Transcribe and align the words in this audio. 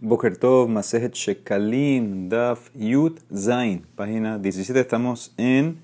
Boker 0.00 0.36
Tov, 0.36 0.68
Masejet 0.68 1.12
Shekalim, 1.12 2.28
Daf, 2.28 2.70
Yud, 2.72 3.18
Zain. 3.34 3.84
Página 3.96 4.38
17, 4.38 4.78
estamos 4.78 5.34
en 5.36 5.82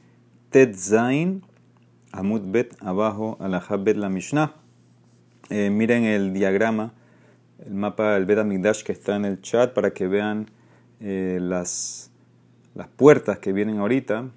Tet 0.50 0.76
Zain, 0.76 1.42
Amud 2.12 2.42
Bet, 2.44 2.76
abajo, 2.78 3.36
Alajab 3.40 3.82
Bet 3.82 3.96
la 3.96 4.08
Mishnah. 4.08 4.54
Eh, 5.50 5.68
miren 5.68 6.04
el 6.04 6.32
diagrama, 6.32 6.92
el 7.66 7.74
mapa 7.74 8.14
del 8.14 8.24
Bet 8.24 8.38
Amigdash 8.38 8.84
que 8.84 8.92
está 8.92 9.16
en 9.16 9.24
el 9.24 9.40
chat 9.42 9.74
para 9.74 9.90
que 9.90 10.06
vean 10.06 10.48
eh, 11.00 11.38
las, 11.40 12.12
las 12.76 12.86
puertas 12.86 13.40
que 13.40 13.52
vienen 13.52 13.78
ahorita. 13.78 14.30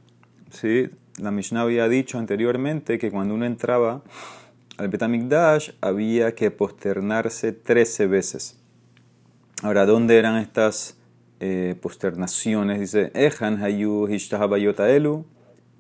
¿sí? 0.50 0.90
La 1.20 1.30
Mishnah 1.30 1.62
había 1.62 1.88
dicho 1.88 2.18
anteriormente 2.18 2.98
que 2.98 3.12
cuando 3.12 3.36
uno 3.36 3.46
entraba 3.46 4.02
al 4.78 4.88
Bet 4.88 5.04
Amigdash 5.04 5.74
había 5.82 6.34
que 6.34 6.50
posternarse 6.50 7.52
13 7.52 8.08
veces. 8.08 8.58
Ahora, 9.64 9.88
¿dónde 9.88 10.20
eran 10.20 10.38
estas 10.38 11.00
eh, 11.40 11.76
posternaciones? 11.82 12.80
Dice, 12.80 13.12
Ejan 13.16 13.64
hayu 13.64 14.08
elu, 14.08 15.26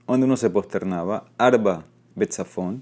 donde 0.07 0.25
uno 0.25 0.35
se 0.35 0.49
posternaba, 0.49 1.25
Arba 1.37 1.85
betzafon, 2.15 2.81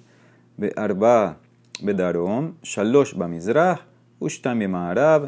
Arba 0.78 1.38
bedarom, 1.82 2.56
Shalosh 2.64 3.14
bamizrah, 3.14 3.82
Ushtam 4.22 4.62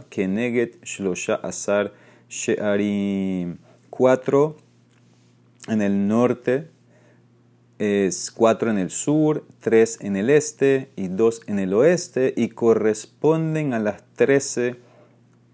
Keneget 0.10 0.82
shlosha 0.86 1.36
asar 1.44 1.92
she'arim. 2.30 3.58
Cuatro 3.90 4.56
en 5.68 5.82
el 5.82 6.08
norte, 6.08 6.70
es 7.78 8.32
cuatro 8.32 8.72
en 8.72 8.78
el 8.78 8.90
sur, 8.90 9.44
tres 9.60 10.00
en 10.00 10.16
el 10.16 10.30
este 10.30 10.92
y 10.96 11.10
dos 11.10 11.42
en 11.46 11.60
el 11.60 11.74
oeste, 11.74 12.34
y 12.38 12.48
corresponden 12.48 13.74
a 13.74 13.80
las 13.80 14.02
trece 14.16 14.87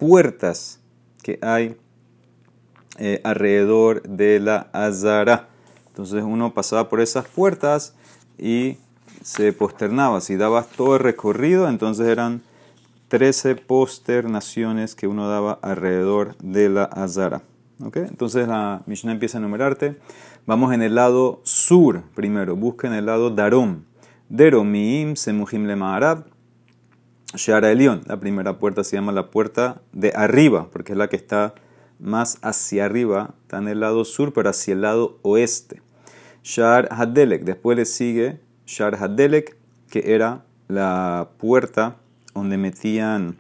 puertas 0.04 0.82
que 1.22 1.40
hay 1.42 1.78
eh, 3.00 3.22
alrededor 3.24 4.04
de 4.04 4.42
la 4.42 4.68
Azara. 4.74 5.48
Entonces 5.88 6.26
uno 6.26 6.54
pasaba 6.54 6.90
por 6.90 7.00
esas 7.00 7.26
puertas 7.26 7.96
y 8.38 8.76
se 9.22 9.54
posternaba. 9.54 10.20
Si 10.20 10.36
dabas 10.36 10.68
todo 10.68 10.98
el 10.98 11.00
recorrido, 11.00 11.70
entonces 11.70 12.06
eran 12.06 12.42
13 13.08 13.56
posternaciones 13.56 14.94
que 14.94 15.08
uno 15.08 15.30
daba 15.30 15.58
alrededor 15.62 16.36
de 16.40 16.68
la 16.68 16.84
Azara. 16.84 17.42
Entonces 17.80 18.46
la 18.46 18.82
Mishnah 18.86 19.14
empieza 19.14 19.38
a 19.38 19.40
enumerarte. 19.40 19.96
Vamos 20.46 20.74
en 20.74 20.82
el 20.82 20.96
lado 20.96 21.40
sur 21.46 22.04
primero. 22.14 22.58
Busca 22.58 22.88
en 22.88 22.94
el 22.94 23.06
lado 23.06 23.30
Darom. 23.30 23.84
Deromim, 24.28 25.16
Semuhim 25.16 25.66
Lema 25.66 26.26
Shara 27.36 27.72
Elión, 27.72 28.04
la 28.06 28.20
primera 28.20 28.60
puerta 28.60 28.84
se 28.84 28.96
llama 28.96 29.12
la 29.12 29.32
puerta 29.32 29.82
de 29.92 30.14
arriba, 30.16 30.70
porque 30.72 30.92
es 30.92 30.98
la 30.98 31.08
que 31.08 31.16
está 31.16 31.56
más 32.00 32.38
hacia 32.42 32.86
arriba, 32.86 33.34
está 33.42 33.58
en 33.58 33.68
el 33.68 33.80
lado 33.80 34.06
sur, 34.06 34.34
pero 34.34 34.50
hacia 34.50 34.74
el 34.74 34.82
lado 34.82 35.18
oeste. 35.24 35.82
Shar 36.44 36.90
Hadelek, 36.92 37.44
después 37.44 37.78
le 37.78 37.86
sigue 37.86 38.40
Shar 38.68 38.96
Hadelek, 38.96 39.58
que 39.90 40.14
era 40.14 40.44
la 40.68 41.30
puerta 41.38 41.96
donde 42.36 42.58
metían 42.58 43.38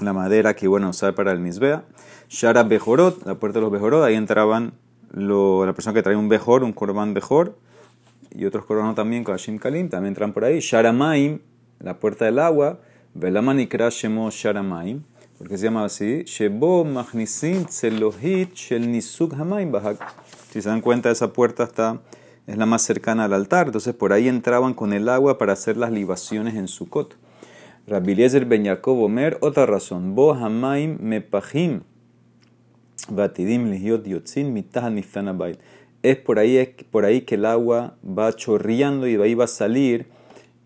la 0.00 0.12
madera 0.12 0.54
que 0.54 0.66
iban 0.66 0.84
a 0.84 0.88
usar 0.88 1.14
para 1.14 1.32
el 1.32 1.38
Misbea. 1.38 1.84
Shara 2.28 2.62
Bejorot, 2.64 3.24
la 3.26 3.36
puerta 3.36 3.58
de 3.58 3.62
los 3.62 3.72
Bejorot, 3.72 4.04
ahí 4.04 4.14
entraban 4.14 4.72
la 5.12 5.72
persona 5.72 5.94
que 5.94 6.02
traía 6.02 6.18
un 6.18 6.28
Bejor, 6.28 6.64
un 6.64 6.72
Korban 6.72 7.14
Bejor, 7.14 7.56
y 8.34 8.44
otros 8.44 8.64
Korbanos 8.64 8.94
también, 8.94 9.24
con 9.24 9.34
Hashim 9.34 9.58
Kalim, 9.58 9.88
también 9.88 10.10
entran 10.10 10.32
por 10.32 10.44
ahí. 10.44 10.60
Shara 10.60 10.92
Maim, 10.92 11.40
la 11.80 11.98
puerta 11.98 12.24
del 12.24 12.38
agua, 12.38 12.80
Velama 13.18 13.52
Nikra 13.52 13.90
Shemo 13.90 14.30
Sharamaim, 14.30 15.02
porque 15.38 15.58
se 15.58 15.64
llama 15.64 15.84
así, 15.84 16.22
Shebo 16.22 16.84
Machnisim 16.84 17.64
Tzelohit 17.64 18.54
Shel 18.54 18.88
Nisuk 18.88 19.34
Hamaim 19.34 19.72
Bahak. 19.72 19.98
Si 20.52 20.62
se 20.62 20.68
dan 20.68 20.80
cuenta, 20.80 21.10
esa 21.10 21.32
puerta 21.32 21.64
está, 21.64 22.00
es 22.46 22.56
la 22.56 22.64
más 22.64 22.82
cercana 22.82 23.24
al 23.24 23.32
altar, 23.32 23.66
entonces 23.66 23.92
por 23.92 24.12
ahí 24.12 24.28
entraban 24.28 24.72
con 24.72 24.92
el 24.92 25.08
agua 25.08 25.36
para 25.36 25.54
hacer 25.54 25.76
las 25.76 25.90
libaciones 25.90 26.54
en 26.54 26.68
Sukkot. 26.68 27.16
Rabbi 27.88 28.14
Ben 28.46 28.62
Yaakov 28.62 29.02
Omer, 29.02 29.38
otra 29.40 29.66
razón, 29.66 30.14
Bo 30.14 30.34
Hamaim 30.34 30.98
Mepahim 31.00 31.80
Batidim 33.08 33.68
Lihiot 33.68 34.06
Yotzin 34.06 34.52
Mitah 34.52 34.90
Niftan 34.90 35.36
Es 36.04 36.18
por 36.18 36.38
ahí, 36.38 36.56
es 36.56 36.68
por 36.88 37.04
ahí 37.04 37.22
que 37.22 37.34
el 37.34 37.46
agua 37.46 37.96
va 38.06 38.32
chorreando 38.32 39.08
y 39.08 39.16
ahí 39.16 39.34
va 39.34 39.46
a 39.46 39.48
salir 39.48 40.06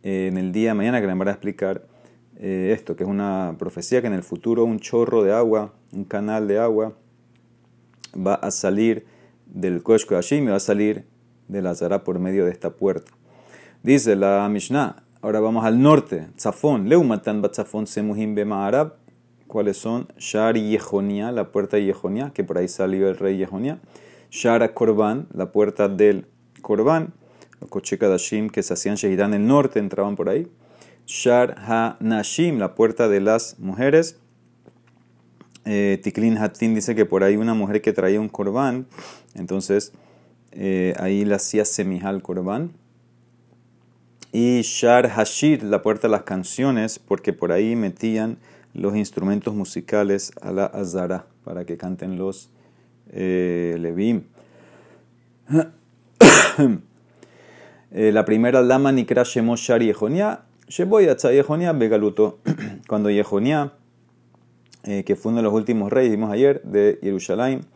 eh, 0.02 0.28
en 0.30 0.36
el 0.36 0.52
día 0.52 0.70
de 0.70 0.74
mañana, 0.74 1.00
que 1.00 1.06
le 1.06 1.14
van 1.14 1.28
a 1.28 1.30
explicar 1.30 1.91
eh, 2.44 2.72
esto, 2.72 2.97
que 2.97 3.04
es 3.04 3.08
una 3.08 3.54
profecía 3.56 4.00
que 4.00 4.08
en 4.08 4.14
el 4.14 4.25
futuro 4.25 4.64
un 4.64 4.80
chorro 4.80 5.22
de 5.22 5.32
agua, 5.32 5.72
un 5.92 6.03
canal 6.03 6.48
de 6.48 6.58
agua, 6.58 6.92
va 8.14 8.34
a 8.34 8.50
salir 8.50 9.06
del 9.47 9.84
Kosh 9.84 10.06
Hashim 10.06 10.44
y 10.44 10.47
va 10.48 10.56
a 10.56 10.60
salir 10.60 11.04
de 11.47 11.62
la 11.62 11.76
Zara 11.76 12.03
por 12.03 12.19
medio 12.19 12.44
de 12.44 12.50
esta 12.50 12.70
puerta. 12.70 13.12
Dice 13.84 14.16
la 14.16 14.48
Mishnah, 14.48 15.04
ahora 15.20 15.38
vamos 15.38 15.64
al 15.64 15.80
norte, 15.80 16.26
Zafón, 16.36 16.88
Leumatan 16.88 17.42
Batzafón 17.42 17.86
Semuhim 17.86 18.34
Bema'arab, 18.34 18.94
¿cuáles 19.47 19.76
son? 19.76 20.09
Shar 20.19 20.56
Yehonia, 20.56 21.30
la 21.30 21.53
puerta 21.53 21.76
de 21.76 21.84
Yehonia, 21.84 22.32
que 22.34 22.42
por 22.42 22.59
ahí 22.59 22.66
salió 22.66 23.09
el 23.09 23.19
rey 23.19 23.36
Yehonia, 23.36 23.78
Shara 24.32 24.74
Korban, 24.74 25.28
la 25.32 25.53
puerta 25.53 25.86
del 25.86 26.26
Korban, 26.60 27.12
los 27.60 27.70
Koche 27.70 27.98
Kadashim 27.98 28.50
que 28.50 28.64
se 28.64 28.74
hacían 28.74 28.97
en 29.00 29.34
el 29.34 29.47
norte 29.47 29.78
entraban 29.78 30.16
por 30.16 30.28
ahí. 30.28 30.48
Shar 31.06 31.56
Ha-Nashim, 31.58 32.58
la 32.58 32.74
puerta 32.74 33.08
de 33.08 33.20
las 33.20 33.58
mujeres. 33.58 34.16
Eh, 35.64 36.00
Tiklin 36.02 36.38
Hatin 36.38 36.74
dice 36.74 36.94
que 36.94 37.04
por 37.04 37.22
ahí 37.22 37.36
una 37.36 37.54
mujer 37.54 37.82
que 37.82 37.92
traía 37.92 38.20
un 38.20 38.28
corbán, 38.28 38.86
entonces 39.34 39.92
eh, 40.52 40.94
ahí 40.98 41.24
la 41.24 41.36
hacía 41.36 41.64
semijal 41.64 42.22
corbán. 42.22 42.72
Y 44.32 44.62
Shar 44.62 45.10
Hashir, 45.10 45.62
la 45.62 45.82
puerta 45.82 46.08
de 46.08 46.12
las 46.12 46.22
canciones, 46.22 46.98
porque 46.98 47.32
por 47.32 47.52
ahí 47.52 47.76
metían 47.76 48.38
los 48.72 48.96
instrumentos 48.96 49.54
musicales 49.54 50.32
a 50.41 50.52
la 50.52 50.64
Azara 50.66 51.26
para 51.44 51.66
que 51.66 51.76
canten 51.76 52.18
los 52.18 52.50
eh, 53.10 53.76
Levim. 53.78 54.24
Eh, 57.94 58.10
la 58.10 58.24
primera 58.24 58.62
lama 58.62 58.91
Nikra 58.91 59.22
Shemot 59.22 59.58
Shar 60.72 60.88
Yehonia 60.88 61.75
Begaluto. 61.75 62.38
Cuando 62.88 63.10
Yehonia, 63.10 63.75
eh, 64.84 65.05
que 65.05 65.16
fue 65.16 65.31
uno 65.31 65.41
de 65.41 65.43
los 65.43 65.53
últimos 65.53 65.93
reyes, 65.93 66.12
vimos 66.12 66.33
ayer, 66.33 66.62
de 66.62 66.99
Jerusalén, 67.03 67.66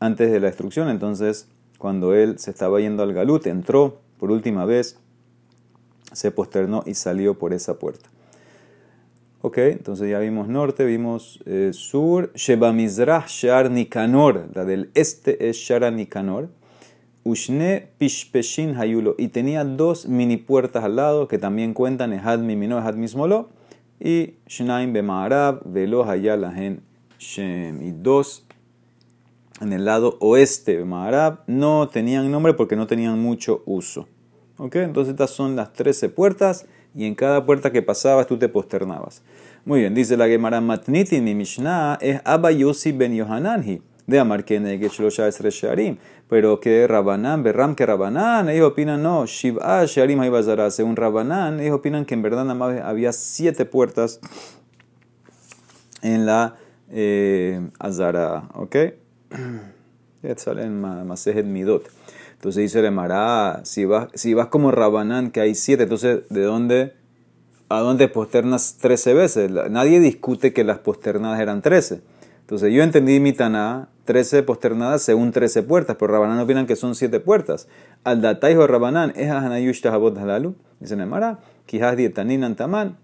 antes 0.00 0.32
de 0.32 0.40
la 0.40 0.48
destrucción, 0.48 0.88
entonces 0.88 1.46
cuando 1.78 2.12
él 2.12 2.40
se 2.40 2.50
estaba 2.50 2.80
yendo 2.80 3.04
al 3.04 3.12
Galut, 3.12 3.46
entró 3.46 4.00
por 4.18 4.32
última 4.32 4.64
vez, 4.64 4.98
se 6.12 6.32
posternó 6.32 6.82
y 6.86 6.94
salió 6.94 7.38
por 7.38 7.52
esa 7.52 7.78
puerta. 7.78 8.10
Ok, 9.42 9.58
entonces 9.58 10.10
ya 10.10 10.18
vimos 10.18 10.48
norte, 10.48 10.84
vimos 10.84 11.38
eh, 11.46 11.70
sur, 11.72 12.32
Sheba 12.34 12.72
Mizrah 12.72 13.26
Shar 13.28 13.70
Nikanor, 13.70 14.48
la 14.54 14.64
del 14.64 14.90
este 14.94 15.48
es 15.48 15.56
Shara 15.56 15.92
Nikanor. 15.92 16.48
Ushne 17.24 17.88
Pishpeshin 17.98 18.76
Hayulo. 18.76 19.14
Y 19.18 19.28
tenía 19.28 19.64
dos 19.64 20.06
mini 20.06 20.36
puertas 20.36 20.84
al 20.84 20.96
lado 20.96 21.28
que 21.28 21.38
también 21.38 21.74
cuentan 21.74 22.12
Ehad 22.12 22.38
Mimino, 22.38 22.78
Ehad 22.78 22.94
Mismolo. 22.94 23.50
Y 23.98 24.34
Shnaim 24.46 24.92
Bemaarab, 24.92 25.62
Velo 25.64 26.08
Hayalahen 26.08 26.82
Shem. 27.18 27.82
Y 27.82 27.92
dos 27.92 28.46
en 29.60 29.74
el 29.74 29.84
lado 29.84 30.16
oeste 30.20 30.76
Bemaarab 30.76 31.40
no 31.46 31.88
tenían 31.88 32.30
nombre 32.30 32.54
porque 32.54 32.76
no 32.76 32.86
tenían 32.86 33.18
mucho 33.18 33.62
uso. 33.66 34.08
¿Ok? 34.56 34.76
Entonces 34.76 35.12
estas 35.12 35.30
son 35.30 35.56
las 35.56 35.72
13 35.72 36.08
puertas 36.08 36.66
y 36.94 37.04
en 37.04 37.14
cada 37.14 37.44
puerta 37.44 37.70
que 37.70 37.82
pasabas 37.82 38.26
tú 38.26 38.38
te 38.38 38.48
posternabas. 38.48 39.22
Muy 39.64 39.80
bien, 39.80 39.94
dice 39.94 40.16
la 40.16 40.26
Gemara 40.26 40.60
Matniti, 40.60 41.20
mi 41.20 41.34
Mishnah 41.34 41.98
es 42.00 42.20
Abba 42.24 42.50
Yossi 42.50 42.92
ben 42.92 43.14
Yohananhi 43.14 43.82
de 44.06 44.18
Amar 44.18 44.44
Sharim. 44.44 45.98
Pero 46.28 46.60
que 46.60 46.86
Rabanán, 46.86 47.42
Berram 47.42 47.74
que 47.74 47.86
Rabanán, 47.86 48.48
ellos 48.48 48.70
opinan 48.70 49.02
no, 49.02 49.26
Shiv'a 49.26 49.84
Sharim 49.86 50.20
Haibazara. 50.20 50.70
Según 50.70 50.96
Rabanán, 50.96 51.60
ellos 51.60 51.74
opinan 51.74 52.04
que 52.04 52.14
en 52.14 52.22
verdad 52.22 52.44
nada 52.44 52.54
más 52.54 52.80
había 52.80 53.12
siete 53.12 53.64
puertas 53.64 54.20
en 56.02 56.26
la 56.26 56.56
eh, 56.90 57.68
Azara. 57.78 58.48
¿Ok? 58.54 58.76
salen 60.36 60.80
Masejet 60.80 61.46
Midot. 61.46 61.90
Entonces 62.34 62.62
dice 62.62 62.80
Remara, 62.80 63.60
si 63.64 63.84
vas, 63.84 64.08
si 64.14 64.32
vas 64.32 64.46
como 64.46 64.70
Rabanán, 64.70 65.30
que 65.30 65.40
hay 65.40 65.54
siete, 65.54 65.82
entonces 65.82 66.20
¿de 66.30 66.42
dónde? 66.42 66.94
¿A 67.68 67.80
dónde 67.80 68.08
posternas 68.08 68.78
trece 68.78 69.12
veces? 69.12 69.50
Nadie 69.70 70.00
discute 70.00 70.52
que 70.52 70.64
las 70.64 70.78
posternadas 70.78 71.38
eran 71.40 71.60
trece. 71.60 72.00
Entonces 72.50 72.72
yo 72.72 72.82
entendí 72.82 73.20
mi 73.20 73.32
Taná, 73.32 73.90
13 74.06 74.42
posternadas 74.42 75.02
según 75.02 75.30
13 75.30 75.62
puertas, 75.62 75.94
pero 75.96 76.12
Rabanán 76.12 76.40
opinan 76.40 76.66
que 76.66 76.74
son 76.74 76.96
7 76.96 77.20
puertas. 77.20 77.68
Al 78.02 78.22
dataijo 78.22 78.66
Rabanán 78.66 79.12
es 79.14 79.30
Hanayush 79.30 79.80
Tahabot 79.80 80.18
Halalu, 80.18 80.56
dice 80.80 80.96
Nemara, 80.96 81.38
Kihas 81.66 81.96
Dietanin 81.96 82.42
Antaman, 82.42 82.98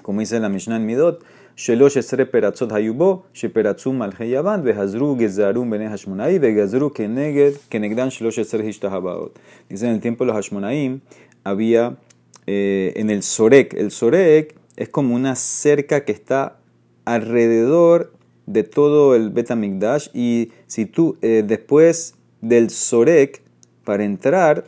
como 0.00 0.20
dice 0.20 0.40
la 0.40 0.48
Mishnah 0.48 0.76
en 0.76 0.86
Midot, 0.86 1.22
shelosh 1.54 1.98
esre 1.98 2.24
peratzot 2.24 2.72
hayubo, 2.72 3.26
sheperatzum 3.34 4.00
al 4.00 4.14
heyavan, 4.18 4.64
vehazru 4.64 5.18
gezarum 5.18 5.68
bene 5.68 5.90
hashmonai, 5.90 6.38
vegazru 6.38 6.94
keneged, 6.94 7.58
kenegdan 7.68 8.08
shelosh 8.08 8.38
esre 8.38 8.66
hishtahabaot. 8.66 9.38
Dice 9.68 9.86
en 9.86 9.92
el 9.92 10.00
tiempo 10.00 10.24
de 10.24 10.28
los 10.28 10.36
hashmonaim 10.36 11.02
había 11.44 11.98
eh, 12.46 12.94
en 12.96 13.10
el 13.10 13.22
sorek. 13.22 13.74
El 13.74 13.90
sorek 13.90 14.56
es 14.76 14.88
como 14.88 15.14
una 15.14 15.36
cerca 15.36 16.06
que 16.06 16.12
está 16.12 16.56
alrededor 17.04 18.15
de 18.46 18.62
todo 18.62 19.14
el 19.14 19.30
Betamigdash 19.30 20.08
y 20.14 20.52
si 20.66 20.86
tú 20.86 21.16
eh, 21.20 21.42
después 21.46 22.14
del 22.40 22.70
Sorek 22.70 23.42
para 23.84 24.04
entrar 24.04 24.64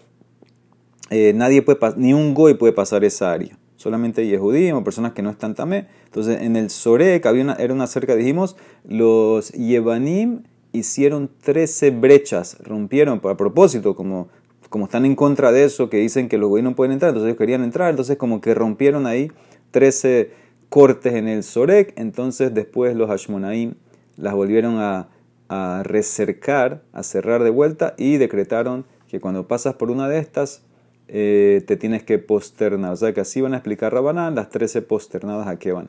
eh, 1.11 1.33
nadie 1.35 1.63
puede 1.63 1.79
ni 1.97 2.13
un 2.13 2.35
goy 2.35 2.55
puede 2.55 2.73
pasar 2.73 3.05
esa 3.05 3.33
área. 3.33 3.57
Solamente 3.77 4.27
Yehudim 4.27 4.75
o 4.75 4.85
personas 4.85 5.13
que 5.13 5.23
no 5.23 5.31
están 5.31 5.55
tamé. 5.55 5.87
Entonces 6.07 6.43
en 6.43 6.57
el 6.57 6.71
Sorek 6.71 7.25
había 7.27 7.45
una, 7.45 7.55
era 7.55 7.73
una 7.73 7.87
cerca 7.87 8.17
dijimos 8.17 8.57
los 8.85 9.53
Yevanim 9.53 10.43
hicieron 10.73 11.31
13 11.43 11.93
brechas 11.93 12.59
rompieron 12.63 13.21
a 13.25 13.37
propósito 13.37 13.97
como 13.97 14.29
como 14.69 14.85
están 14.85 15.07
en 15.07 15.17
contra 15.17 15.51
de 15.51 15.65
eso 15.65 15.89
que 15.89 15.97
dicen 15.97 16.29
que 16.29 16.37
los 16.37 16.51
goy 16.51 16.61
no 16.61 16.75
pueden 16.75 16.93
entrar 16.93 17.09
entonces 17.09 17.29
ellos 17.29 17.39
querían 17.39 17.65
entrar 17.65 17.89
entonces 17.89 18.19
como 18.19 18.43
que 18.43 18.53
rompieron 18.53 19.07
ahí 19.07 19.33
13 19.71 20.31
cortes 20.69 21.15
en 21.15 21.29
el 21.29 21.43
Sorek, 21.43 21.93
entonces 21.97 22.53
después 22.55 22.95
los 22.97 23.09
Hashmonaim 23.09 23.75
las 24.17 24.35
volvieron 24.35 24.79
a, 24.79 25.09
a 25.49 25.83
recercar, 25.85 26.83
a 26.93 27.03
cerrar 27.03 27.43
de 27.43 27.51
vuelta 27.51 27.95
y 27.97 28.19
decretaron 28.19 28.85
que 29.09 29.21
cuando 29.21 29.49
pasas 29.49 29.75
por 29.75 29.91
una 29.91 30.09
de 30.09 30.19
estas 30.19 30.63
eh, 31.09 31.65
te 31.67 31.77
tienes 31.77 32.03
que 32.03 32.19
posternar. 32.19 32.93
O 32.93 32.97
sea 32.97 33.15
que 33.15 33.21
así 33.21 33.41
van 33.41 33.55
a 33.55 33.57
explicar 33.57 33.93
Rabanán 33.93 34.35
las 34.35 34.51
13 34.51 34.83
posternadas 34.83 35.49
a 35.49 35.59
qué 35.59 35.73
van. 35.73 35.89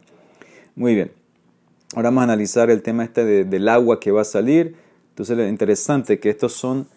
Muy 0.75 0.95
bien. 0.95 1.11
Ahora 1.93 2.09
vamos 2.09 2.21
a 2.21 2.23
analizar 2.25 2.69
el 2.69 2.81
tema 2.81 3.03
este 3.03 3.45
del 3.45 3.67
agua 3.67 3.99
que 3.99 4.11
va 4.11 4.21
a 4.21 4.25
salir. 4.25 4.75
Entonces 5.09 5.35
lo 5.35 5.45
interesante 5.45 6.19
que 6.19 6.29
estos 6.29 6.53
son 6.53 6.87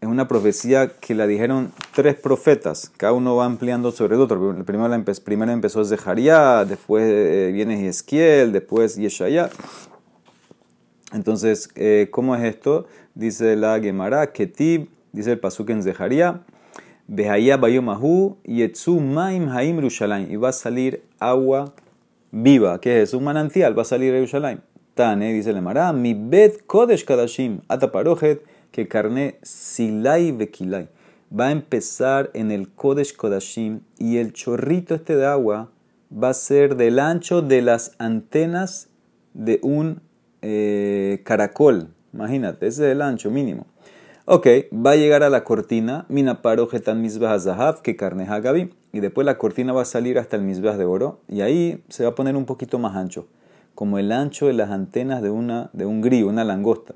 es 0.00 0.08
una 0.08 0.28
profecía 0.28 0.88
que 1.00 1.14
la 1.14 1.26
dijeron 1.26 1.72
tres 1.94 2.16
profetas, 2.16 2.92
cada 2.96 3.12
uno 3.12 3.36
va 3.36 3.46
ampliando 3.46 3.90
sobre 3.92 4.16
el 4.16 4.20
otro. 4.20 4.64
Primero, 4.64 5.04
primero 5.24 5.52
empezó 5.52 5.84
Zeharia, 5.84 6.64
después 6.64 7.04
eh, 7.06 7.50
viene 7.52 7.88
Ezequiel, 7.88 8.52
después 8.52 8.96
Yeshaya. 8.96 9.50
Entonces, 11.12 11.70
eh, 11.76 12.08
¿cómo 12.10 12.36
es 12.36 12.42
esto? 12.44 12.86
Dice 13.14 13.56
la 13.56 13.80
Gemara, 13.80 14.32
Ketib, 14.32 14.88
dice 15.12 15.32
el 15.32 15.38
Pasuk 15.38 15.70
en 15.70 15.82
Zeharia, 15.82 16.42
Behaya 17.06 17.56
Bayomahu, 17.56 18.36
Yetsu 18.44 19.00
Maim 19.00 19.48
Haim 19.48 19.80
Rushalayim, 19.80 20.30
y 20.30 20.36
va 20.36 20.50
a 20.50 20.52
salir 20.52 21.02
agua 21.18 21.72
viva, 22.32 22.80
que 22.80 23.00
es 23.00 23.14
un 23.14 23.24
manantial, 23.24 23.78
va 23.78 23.82
a 23.82 23.86
salir 23.86 24.12
Yerushalayim. 24.12 24.60
Tane, 24.94 25.32
dice 25.32 25.52
la 25.52 25.58
Gemara, 25.58 25.92
Mi 25.92 26.14
bet 26.14 26.66
Kodesh 26.66 27.04
Kadashim, 27.04 27.60
Ataparojet, 27.68 28.42
que 28.76 28.86
carne 28.88 29.38
silai 29.42 30.32
vekilai. 30.32 30.88
Va 31.32 31.46
a 31.46 31.50
empezar 31.50 32.30
en 32.34 32.50
el 32.50 32.68
Kodesh 32.68 33.16
Kodashim 33.16 33.80
y 33.98 34.18
el 34.18 34.34
chorrito 34.34 34.94
este 34.94 35.16
de 35.16 35.24
agua 35.24 35.70
va 36.12 36.28
a 36.28 36.34
ser 36.34 36.76
del 36.76 36.98
ancho 36.98 37.40
de 37.40 37.62
las 37.62 37.92
antenas 37.98 38.88
de 39.32 39.60
un 39.62 40.02
eh, 40.42 41.22
caracol. 41.24 41.88
Imagínate, 42.12 42.66
ese 42.66 42.84
es 42.86 42.92
el 42.92 43.00
ancho 43.00 43.30
mínimo. 43.30 43.66
Ok, 44.26 44.46
va 44.74 44.90
a 44.90 44.96
llegar 44.96 45.22
a 45.22 45.30
la 45.30 45.42
cortina, 45.42 46.04
mina 46.10 46.42
paro 46.42 46.66
getan 46.66 47.00
misbah 47.00 47.38
que 47.82 47.96
carne 47.96 48.26
hagabi, 48.26 48.74
y 48.92 49.00
después 49.00 49.24
la 49.24 49.38
cortina 49.38 49.72
va 49.72 49.82
a 49.82 49.86
salir 49.86 50.18
hasta 50.18 50.36
el 50.36 50.42
misbah 50.42 50.76
de 50.76 50.84
oro, 50.84 51.20
y 51.28 51.40
ahí 51.40 51.82
se 51.88 52.02
va 52.02 52.10
a 52.10 52.14
poner 52.14 52.36
un 52.36 52.44
poquito 52.44 52.78
más 52.78 52.94
ancho, 52.94 53.26
como 53.74 53.98
el 53.98 54.12
ancho 54.12 54.48
de 54.48 54.52
las 54.52 54.70
antenas 54.70 55.22
de, 55.22 55.30
una, 55.30 55.70
de 55.72 55.86
un 55.86 56.02
grillo, 56.02 56.28
una 56.28 56.44
langosta. 56.44 56.94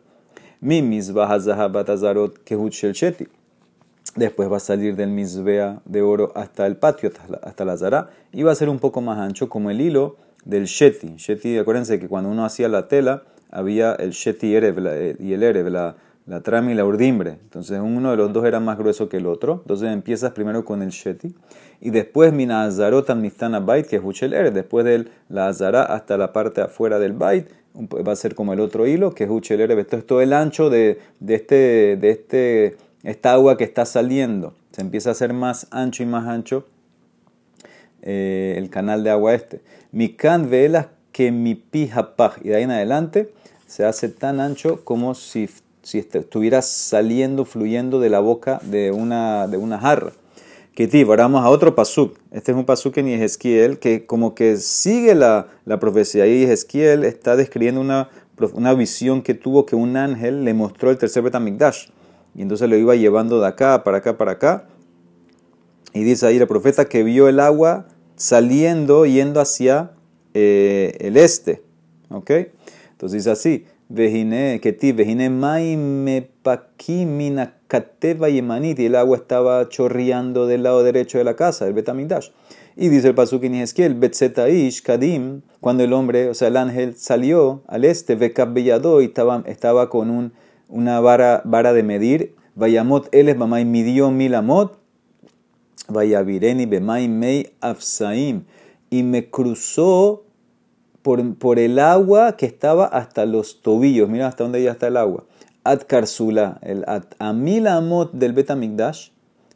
Mi 0.63 0.83
misbah 0.83 1.31
azarot 1.31 2.45
kehut 2.45 2.73
shel 2.73 2.93
sheti. 2.93 3.27
Después 4.15 4.51
va 4.53 4.59
a 4.59 4.61
salir 4.61 4.95
del 4.95 5.09
misbea 5.09 5.81
de 5.87 6.03
oro 6.03 6.33
hasta 6.35 6.67
el 6.67 6.77
patio, 6.77 7.11
hasta 7.43 7.65
la, 7.65 7.77
zara, 7.79 8.11
y 8.31 8.43
va 8.43 8.53
a 8.53 8.55
ser 8.55 8.69
un 8.69 8.79
poco 8.79 9.01
más 9.01 9.19
ancho 9.19 9.49
como 9.49 9.71
el 9.71 9.81
hilo 9.81 10.17
del 10.45 10.65
sheti. 10.65 11.15
Sheti, 11.17 11.57
acuérdense 11.57 11.99
que 11.99 12.09
cuando 12.09 12.29
uno 12.29 12.45
hacía 12.45 12.69
la 12.69 12.89
tela, 12.89 13.23
había 13.51 13.95
el 13.95 14.11
sheti 14.11 14.55
erev 14.55 15.17
y 15.19 15.33
el 15.33 15.43
erev, 15.43 15.69
la, 15.69 15.97
la 16.27 16.43
trama 16.43 16.73
y 16.73 16.75
la 16.75 16.85
urdimbre. 16.85 17.39
Entonces 17.43 17.81
uno 17.81 18.11
de 18.11 18.19
los 18.19 18.31
dos 18.31 18.45
era 18.45 18.61
más 18.61 18.77
grueso 18.77 19.09
que 19.09 19.17
el 19.17 19.27
otro. 19.27 19.61
Entonces 19.63 19.91
empiezas 19.91 20.33
primero 20.33 20.65
con 20.67 20.83
el 20.83 20.91
sheti. 20.91 21.35
Y 21.81 21.89
después 21.89 22.35
mina 22.35 22.65
azarot 22.65 23.09
al 23.09 23.65
bait, 23.65 23.87
que 23.87 23.97
es 23.97 24.23
el 24.23 24.35
erev. 24.35 24.53
Después 24.53 24.85
de 24.85 25.09
la 25.31 25.49
azara 25.49 25.85
hasta 25.85 26.19
la 26.19 26.35
parte 26.35 26.61
afuera 26.61 26.99
del 26.99 27.15
bait 27.15 27.49
va 27.75 28.13
a 28.13 28.17
ser 28.17 28.35
como 28.35 28.53
el 28.53 28.61
otro 28.61 28.87
hilo, 28.87 29.13
que 29.13 29.25
es 29.25 29.31
Uchelere. 29.31 29.79
Esto 29.81 29.97
es 29.97 30.07
todo 30.07 30.21
el 30.21 30.33
ancho 30.33 30.71
de, 30.71 30.99
de, 31.21 31.35
este, 31.35 31.97
de 31.97 32.11
este, 32.11 32.77
esta 33.03 33.33
agua 33.33 33.57
que 33.57 33.65
está 33.65 33.85
saliendo. 33.85 34.55
Se 34.73 34.81
empieza 34.81 35.11
a 35.11 35.13
hacer 35.13 35.33
más 35.33 35.67
ancho 35.71 36.03
y 36.03 36.07
más 36.07 36.27
ancho 36.27 36.67
eh, 38.03 38.55
el 38.57 38.71
canal 38.71 39.05
de 39.05 39.11
agua 39.11 39.35
este. 39.35 39.61
Mi 39.93 40.11
can 40.11 40.51
velas 40.51 40.87
que 41.13 41.33
mi 41.33 41.55
pija 41.55 42.15
Y 42.43 42.49
de 42.49 42.57
ahí 42.57 42.63
en 42.63 42.71
adelante 42.71 43.33
se 43.67 43.85
hace 43.85 44.09
tan 44.09 44.41
ancho 44.41 44.85
como 44.85 45.15
si, 45.15 45.49
si 45.83 45.99
estuviera 45.99 46.63
saliendo, 46.63 47.45
fluyendo 47.45 48.01
de 48.01 48.11
la 48.11 48.21
boca 48.21 48.61
de 48.63 48.91
una, 48.91 49.47
de 49.49 49.57
una 49.57 49.79
jarra. 49.79 50.13
Ahora 50.81 51.25
vamos 51.25 51.45
a 51.45 51.51
otro 51.51 51.75
pasuk. 51.75 52.17
Este 52.31 52.53
es 52.53 52.57
un 52.57 52.65
pasuk 52.65 52.97
en 52.97 53.09
Ezequiel 53.09 53.79
que 53.79 54.07
como 54.07 54.35
que 54.35 54.57
sigue 54.57 55.15
la, 55.15 55.49
la 55.67 55.79
profecía. 55.79 56.27
Y 56.27 56.45
Ezequiel 56.45 57.05
está 57.05 57.37
describiendo 57.37 57.83
una, 57.83 58.09
una 58.55 58.73
visión 58.73 59.21
que 59.21 59.35
tuvo 59.35 59.67
que 59.67 59.77
un 59.77 59.99
ángel 59.99 60.43
le 60.43 60.55
mostró 60.55 60.91
el 60.91 60.97
tercer 60.97 61.23
Betamigdash. 61.23 61.89
Y 62.35 62.41
entonces 62.41 62.67
lo 62.67 62.79
iba 62.79 62.95
llevando 62.97 63.43
de 63.43 63.49
acá, 63.49 63.85
para 63.85 63.99
acá, 63.99 64.17
para 64.17 64.33
acá. 64.33 64.69
Y 65.93 66.03
dice 66.03 66.27
ahí 66.27 66.39
el 66.39 66.47
profeta 66.47 66.87
que 66.87 67.03
vio 67.03 67.29
el 67.29 67.41
agua 67.41 67.87
saliendo, 68.17 69.05
yendo 69.05 69.43
hacia 69.43 69.91
eh, 70.33 70.97
el 71.01 71.19
este. 71.19 71.63
¿Ok? 72.09 72.31
Entonces 72.93 73.23
dice 73.23 73.31
así. 73.31 73.67
Vejine, 73.91 74.61
Ketiv, 74.63 74.97
vejine 74.97 75.29
mai 75.29 75.77
me 75.77 76.31
mina 76.89 77.60
kateva 77.71 78.29
yemanit, 78.29 78.81
y 78.81 78.87
el 78.87 78.97
agua 78.97 79.17
estaba 79.17 79.69
chorreando 79.69 80.49
del 80.49 80.65
lado 80.65 80.83
derecho 80.83 81.19
de 81.19 81.25
la 81.25 81.37
casa, 81.37 81.69
el 81.69 81.73
Betamigdash. 81.73 82.31
Y 82.77 82.89
dice 82.89 83.09
el 83.09 83.15
Pasuk 83.15 83.45
en 83.45 84.01
Betzetaish 84.01 84.83
Kadim, 84.83 85.43
cuando 85.61 85.85
el 85.85 85.93
hombre, 85.93 86.29
o 86.29 86.35
sea, 86.35 86.49
el 86.49 86.57
ángel 86.57 86.97
salió 86.97 87.63
al 87.69 87.85
este, 87.85 88.17
Bekabellado, 88.17 89.01
y 89.01 89.05
estaba, 89.07 89.45
estaba 89.47 89.89
con 89.89 90.11
un, 90.11 90.33
una 90.69 90.99
vara, 90.99 91.43
vara 91.45 91.73
de 91.73 91.85
medir, 91.85 92.35
Vayamot 92.57 93.09
Eles 93.15 93.39
Bamay 93.39 93.65
midió 93.65 94.11
mil 94.11 94.35
amot, 94.35 94.77
Vayavireni 95.89 96.67
Bemay 96.67 97.09
Mei 97.09 97.53
Afsaim, 97.61 98.43
y 98.91 99.05
me 99.05 99.31
cruzó 99.31 100.25
por, 101.03 101.37
por, 101.37 101.61
el 101.61 101.79
agua 101.79 102.37
que 102.37 102.47
estaba 102.47 102.87
hasta 102.87 103.27
los 103.27 103.63
tobillos. 103.63 104.09
Mira 104.09 104.27
hasta 104.27 104.43
dónde 104.43 104.63
ya 104.63 104.73
está 104.73 104.89
el 104.89 104.97
agua. 104.97 105.25
Ad 105.63 105.83
Karsula, 105.87 106.59
el 106.63 106.85
At 106.87 107.15
Amilamot 107.19 108.13
del 108.13 108.33
Betamigdash, 108.33 109.11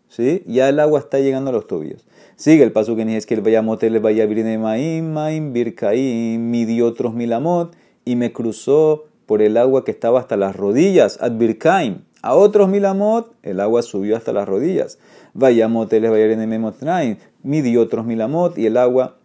¿sí? 0.08 0.42
ya 0.46 0.68
el 0.68 0.78
agua 0.78 1.00
está 1.00 1.18
llegando 1.18 1.50
a 1.50 1.52
los 1.54 1.66
tobillos. 1.66 2.04
Sigue 2.36 2.62
el 2.62 2.72
paso 2.72 2.94
que 2.94 3.16
es 3.16 3.26
que 3.26 3.34
el 3.34 3.40
Bayamot 3.40 3.82
el 3.84 4.00
Bayabirine 4.00 4.58
Maim, 4.58 5.12
Maim, 5.12 5.52
Birkaim, 5.52 6.50
midió 6.50 6.86
otros 6.86 7.14
milamot 7.14 7.74
y 8.04 8.16
me 8.16 8.32
cruzó 8.32 9.04
por 9.24 9.40
el 9.40 9.56
agua 9.56 9.84
que 9.84 9.92
estaba 9.92 10.20
hasta 10.20 10.36
las 10.36 10.54
rodillas. 10.54 11.16
Ad 11.22 11.32
Birkaim, 11.32 12.02
a 12.22 12.34
otros 12.34 12.68
milamot, 12.68 13.32
el 13.42 13.60
agua 13.60 13.82
subió 13.82 14.16
hasta 14.16 14.32
las 14.32 14.46
rodillas. 14.46 14.98
Vayamot 15.32 15.92
el 15.92 16.10
Bayabirine 16.10 16.46
Memotnaim, 16.46 17.16
midió 17.42 17.80
otros 17.80 18.04
milamot 18.04 18.58
y 18.58 18.66
el 18.66 18.76
agua 18.76 19.16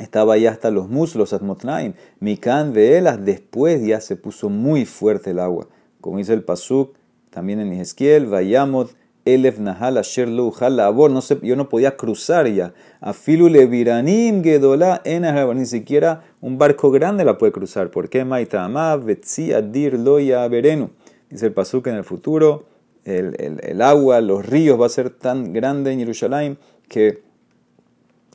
estaba 0.00 0.38
ya 0.38 0.50
hasta 0.50 0.70
los 0.70 0.88
muslos, 0.88 1.32
Atmotnaim. 1.32 1.92
Mikan 2.20 2.72
veelas, 2.72 3.24
después 3.24 3.84
ya 3.84 4.00
se 4.00 4.16
puso 4.16 4.48
muy 4.48 4.86
fuerte 4.86 5.30
el 5.30 5.38
agua. 5.38 5.68
Como 6.00 6.16
dice 6.18 6.32
el 6.32 6.42
Pasuk, 6.42 6.94
también 7.30 7.60
en 7.60 7.72
Ezequiel, 7.72 8.26
Vayamot, 8.26 8.94
Elef 9.26 9.58
Nahal, 9.58 9.98
Asher 9.98 10.28
Labor, 10.28 11.10
no 11.10 11.20
sé, 11.20 11.38
yo 11.42 11.54
no 11.54 11.68
podía 11.68 11.96
cruzar 11.96 12.48
ya. 12.48 12.72
Afilu 13.00 13.48
Leviranim, 13.48 14.42
Gedola, 14.42 15.02
ni 15.04 15.66
siquiera 15.66 16.22
un 16.40 16.56
barco 16.56 16.90
grande 16.90 17.24
la 17.24 17.36
puede 17.36 17.52
cruzar. 17.52 17.90
¿Por 17.90 18.08
qué? 18.08 18.24
Maitama, 18.24 18.96
Betzi, 18.96 19.52
Adir, 19.52 19.98
Loya, 19.98 20.48
Berenu. 20.48 20.88
Dice 21.28 21.46
el 21.46 21.52
Pasuk 21.52 21.86
en 21.88 21.96
el 21.96 22.04
futuro, 22.04 22.64
el, 23.04 23.36
el, 23.38 23.60
el 23.62 23.82
agua, 23.82 24.20
los 24.22 24.44
ríos 24.46 24.80
va 24.80 24.86
a 24.86 24.88
ser 24.88 25.10
tan 25.10 25.52
grande 25.52 25.92
en 25.92 25.98
Jerusalén 25.98 26.58
que 26.88 27.22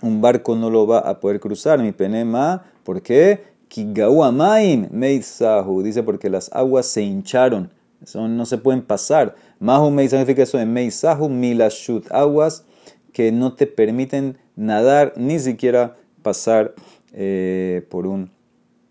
un 0.06 0.22
barco 0.22 0.56
no 0.56 0.70
lo 0.70 0.88
va 0.88 1.00
a 1.00 1.20
poder 1.20 1.40
cruzar. 1.40 1.80
Mi 1.80 1.92
penema, 1.92 2.64
¿por 2.84 3.02
qué? 3.02 3.44
Kigauamaim 3.68 4.88
meisahu. 4.92 5.84
Dice 5.84 6.04
porque 6.04 6.30
las 6.30 6.52
aguas 6.54 6.86
se 6.86 7.02
hincharon. 7.02 7.72
Eso 8.04 8.28
no 8.28 8.46
se 8.46 8.58
pueden 8.58 8.82
pasar. 8.82 9.36
Mahu 9.60 9.90
meisahu 9.90 10.20
significa 10.20 10.44
eso 10.44 10.58
de 10.58 10.66
meisahu 10.66 11.30
milashut. 11.30 12.12
Aguas 12.12 12.66
que 13.12 13.32
no 13.32 13.54
te 13.54 13.66
permiten 13.66 14.38
nadar 14.56 15.14
ni 15.16 15.40
siquiera 15.40 15.96
pasar 16.22 16.74
eh, 17.14 17.86
por 17.90 18.08
un 18.08 18.36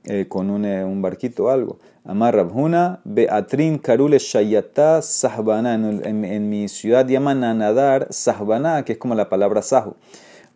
eh, 0.06 0.26
con 0.28 0.50
un, 0.50 0.66
eh, 0.66 0.84
un, 0.84 1.00
barquito 1.00 1.44
o 1.44 1.48
algo. 1.48 1.78
Amar 2.04 2.36
Rabhuna, 2.36 3.00
Beatrin 3.04 3.78
Karule 3.78 4.18
Shayata 4.18 5.00
Sahbana. 5.00 5.74
En, 5.74 6.50
mi 6.50 6.68
ciudad 6.68 7.08
llaman 7.08 7.42
a 7.42 7.54
nadar 7.54 8.08
Sahbana, 8.10 8.84
que 8.84 8.92
es 8.92 8.98
como 8.98 9.14
la 9.14 9.30
palabra 9.30 9.62
Sahu. 9.62 9.94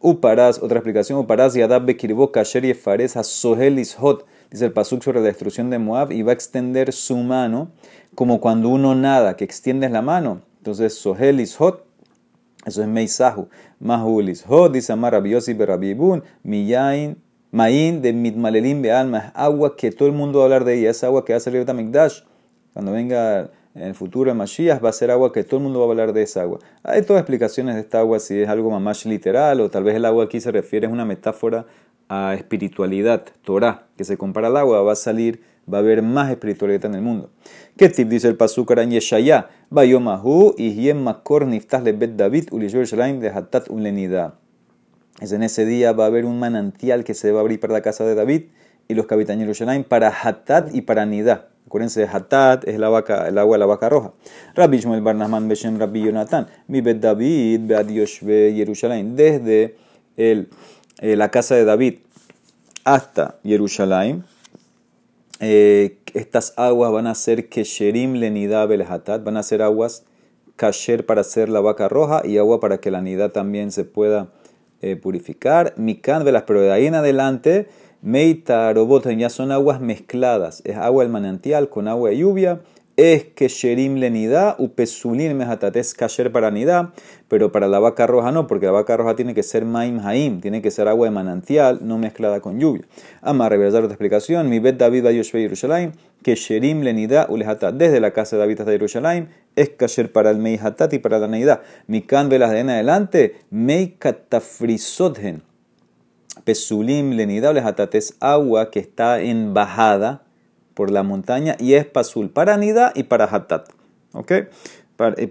Uparaz, 0.00 0.62
otra 0.62 0.78
explicación, 0.78 1.19
Uparaz 1.19 1.55
Yadab 1.55 1.85
Bekirbo 1.85 2.31
Kasher 2.31 2.64
Yefares 2.64 3.12
Sohel 3.12 3.78
Ishot. 3.81 4.25
Dice 4.50 4.67
el 4.67 4.73
pasuk 4.73 5.02
sobre 5.02 5.21
la 5.21 5.26
destrucción 5.26 5.71
de 5.71 5.78
Moab 5.78 6.12
y 6.12 6.23
va 6.23 6.31
a 6.31 6.35
extender 6.35 6.93
su 6.93 7.17
mano 7.17 7.71
como 8.14 8.40
cuando 8.40 8.69
uno 8.69 8.95
nada, 8.95 9.37
que 9.37 9.45
extiendes 9.45 9.90
la 9.90 10.00
mano. 10.00 10.43
Entonces, 10.59 10.95
Sohel 10.95 11.40
Ishot, 11.40 11.85
eso 12.64 12.83
es 12.83 12.88
Meisahu. 12.88 13.49
Mahul 13.81 14.28
Ishot, 14.28 14.73
dice 14.73 14.93
Amar 14.93 15.14
Rabiosi 15.14 15.55
Berabibun, 15.55 16.23
Miyain 16.45 17.17
Maín 17.50 18.00
de 18.00 18.12
Mitmalelim 18.12 18.85
Alma, 18.90 19.19
es 19.19 19.33
agua 19.35 19.76
que 19.76 19.90
todo 19.90 20.09
el 20.09 20.14
mundo 20.14 20.38
va 20.38 20.45
a 20.45 20.47
hablar 20.47 20.64
de 20.64 20.78
ella, 20.78 20.90
es 20.90 21.02
agua 21.02 21.25
que 21.25 21.33
va 21.33 21.38
a 21.38 21.40
salir 21.40 21.61
de 21.61 21.67
Tamikdash. 21.67 22.21
Cuando 22.73 22.93
venga 22.93 23.50
en 23.79 23.89
el 23.89 23.95
futuro 23.95 24.31
el 24.31 24.37
Mashiach, 24.37 24.85
va 24.85 24.89
a 24.89 24.93
ser 24.93 25.11
agua 25.11 25.33
que 25.33 25.45
todo 25.45 25.59
el 25.59 25.65
mundo 25.65 25.79
va 25.79 25.87
a 25.87 25.89
hablar 25.91 26.13
de 26.13 26.23
esa 26.23 26.43
agua. 26.43 26.59
Hay 26.83 27.03
todas 27.03 27.21
explicaciones 27.21 27.77
de 27.77 27.81
esta 27.81 28.01
agua, 28.01 28.19
si 28.19 28.41
es 28.41 28.49
algo 28.49 28.79
más 28.79 29.07
literal 29.07 29.61
o 29.61 29.71
tal 29.71 29.85
vez 29.85 29.95
el 29.95 30.05
agua 30.05 30.25
aquí 30.25 30.41
se 30.41 30.51
refiere 30.51 30.87
a 30.87 30.91
una 30.91 31.05
metáfora 31.05 31.67
a 32.09 32.35
espiritualidad, 32.35 33.25
Torah, 33.45 33.87
que 33.97 34.05
se 34.05 34.17
compara 34.17 34.49
al 34.49 34.57
agua, 34.57 34.83
va 34.83 34.93
a 34.93 34.97
salir, 34.97 35.43
va 35.73 35.79
a 35.79 35.81
haber 35.81 36.03
más 36.03 36.31
espiritualidad 36.31 36.87
en 36.87 36.95
el 36.95 37.03
mundo. 37.03 37.31
¿Qué 37.77 37.89
tip 37.89 38.09
dice 38.09 38.29
el 38.29 38.37
Pasukar 38.37 38.79
en 38.81 38.91
Yeshaya? 38.91 39.49
Bayomahu 39.71 40.55
y 40.57 40.93
makor 40.95 41.47
niftah 41.47 41.81
lebet 41.81 42.17
David 42.17 42.49
de 42.51 43.29
hatat 43.29 43.69
ulenida. 43.69 44.35
Es 45.21 45.33
en 45.33 45.43
ese 45.43 45.67
día 45.67 45.93
va 45.93 46.05
a 46.05 46.07
haber 46.07 46.25
un 46.25 46.39
manantial 46.39 47.05
que 47.05 47.13
se 47.13 47.33
va 47.33 47.39
a 47.39 47.43
abrir 47.43 47.61
para 47.61 47.73
la 47.73 47.83
casa 47.83 48.05
de 48.05 48.15
David 48.15 48.45
y 48.89 48.95
los 48.95 49.07
capitaneros 49.07 49.59
de 49.59 49.85
para 49.87 50.09
Hatat 50.09 50.75
y 50.75 50.83
para 50.83 51.05
Nidá. 51.05 51.49
Acuérdense, 51.69 52.09
Hatat 52.11 52.67
es 52.67 52.79
la 52.79 52.89
vaca, 52.89 53.29
el 53.29 53.37
agua 53.37 53.57
de 53.57 53.59
la 53.59 53.67
vaca 53.67 53.91
roja. 53.91 54.15
Rabbi 54.55 54.79
Shmuel 54.79 55.03
Barnasman 55.03 55.49
Beshem 55.49 55.79
Rabbi 55.79 56.01
Yonatan. 56.01 56.47
Mi 56.67 56.81
David 56.81 57.61
Bead 57.67 57.89
Yoshve 57.91 58.55
Yerushalayim. 58.55 59.17
Desde 59.17 59.77
el, 60.17 60.49
eh, 61.03 61.15
la 61.15 61.31
casa 61.31 61.57
de 61.57 61.67
David 61.67 61.99
hasta 62.85 63.39
Jerusalén, 63.45 64.25
eh, 65.41 65.99
estas 66.15 66.55
aguas 66.57 66.91
van 66.91 67.07
a 67.07 67.15
ser 67.15 67.51
Kesherim 67.51 68.15
Lenidá 68.15 68.65
Bel 68.65 68.81
Hatat. 68.81 69.23
Van 69.23 69.37
a 69.37 69.43
ser 69.43 69.61
aguas 69.61 70.05
kasher 70.57 71.05
para 71.05 71.21
hacer 71.21 71.51
la 71.51 71.61
vaca 71.61 71.87
roja 71.91 72.23
y 72.25 72.39
agua 72.39 72.61
para 72.61 72.79
que 72.79 72.91
la 72.91 73.03
nidá 73.03 73.29
también 73.29 73.73
se 73.73 73.85
pueda 73.85 74.33
eh, 74.81 74.97
purificar. 74.97 75.75
Mikan 75.77 76.25
velas, 76.25 76.45
pero 76.47 76.63
de 76.63 76.73
ahí 76.73 76.87
en 76.87 76.95
adelante, 76.95 77.69
Meita 78.02 78.73
Robot 78.73 79.09
ya 79.17 79.28
son 79.28 79.52
aguas 79.52 79.81
mezcladas. 79.81 80.62
Es 80.64 80.76
agua 80.76 81.05
del 81.05 81.12
manantial 81.12 81.69
con 81.69 81.88
agua 81.88 82.11
de 82.11 82.19
lluvia 82.19 82.61
es 82.99 83.26
que 83.26 83.47
sherim 83.47 83.95
lenida, 84.00 84.57
upesulin 84.59 85.37
mehatat, 85.37 85.76
es 85.76 85.95
kasher 85.95 86.33
para 86.33 86.50
nida, 86.50 86.93
pero 87.28 87.52
para 87.52 87.69
la 87.69 87.78
vaca 87.78 88.09
roja 88.09 88.33
no, 88.33 88.49
porque 88.49 88.67
la 88.67 88.73
vaca 88.73 88.97
roja 88.97 89.14
tiene 89.14 89.35
que 89.35 89.45
ser 89.45 89.64
maim 89.64 90.00
haim, 90.05 90.40
tiene 90.40 90.61
que 90.61 90.73
ser 90.73 90.88
agua 90.88 91.07
de 91.07 91.12
manantial, 91.12 91.78
no 91.83 91.97
mezclada 91.97 92.40
con 92.40 92.59
lluvia. 92.59 92.83
Ama, 93.23 93.49
reversar 93.49 93.85
otra 93.85 93.95
explicación, 93.95 94.50
mi 94.50 94.59
bet 94.59 94.78
David 94.78 95.07
a 95.07 95.12
Yoshua 95.12 95.38
Yerushalayim, 95.38 95.93
que 96.25 96.35
sherim 96.35 96.83
lenida 96.83 97.28
ulehatat, 97.28 97.76
desde 97.76 98.00
la 98.00 98.11
casa 98.11 98.35
de 98.35 98.40
David 98.40 98.61
hasta 98.62 98.73
Yerushalayim, 98.73 99.28
es 99.55 99.69
kasher 99.69 100.11
para 100.11 100.33
el 100.33 100.38
meihatat 100.38 100.93
y 100.93 100.99
para 100.99 101.21
la 101.21 101.28
neida. 101.28 101.62
Mi 101.87 102.02
can 102.02 102.28
velas 102.28 102.50
de 102.50 102.59
en 102.59 102.71
adelante, 102.71 103.37
mei 103.50 103.95
katafrisothen, 103.97 105.43
pesulim 106.45 107.12
lenida 107.12 107.50
ulehatat, 107.50 107.95
es 107.95 108.16
agua 108.21 108.71
que 108.71 108.80
está 108.80 109.21
en 109.21 109.54
bajada, 109.54 110.23
por 110.78 110.92
la 110.92 111.02
montaña 111.02 111.57
y 111.59 111.75
es 111.75 111.87
pasul 111.87 112.30
para 112.30 112.57
Nida 112.57 112.92
y 112.95 113.02
para 113.02 113.25
Hatat. 113.25 113.68
¿Ok? 114.12 114.33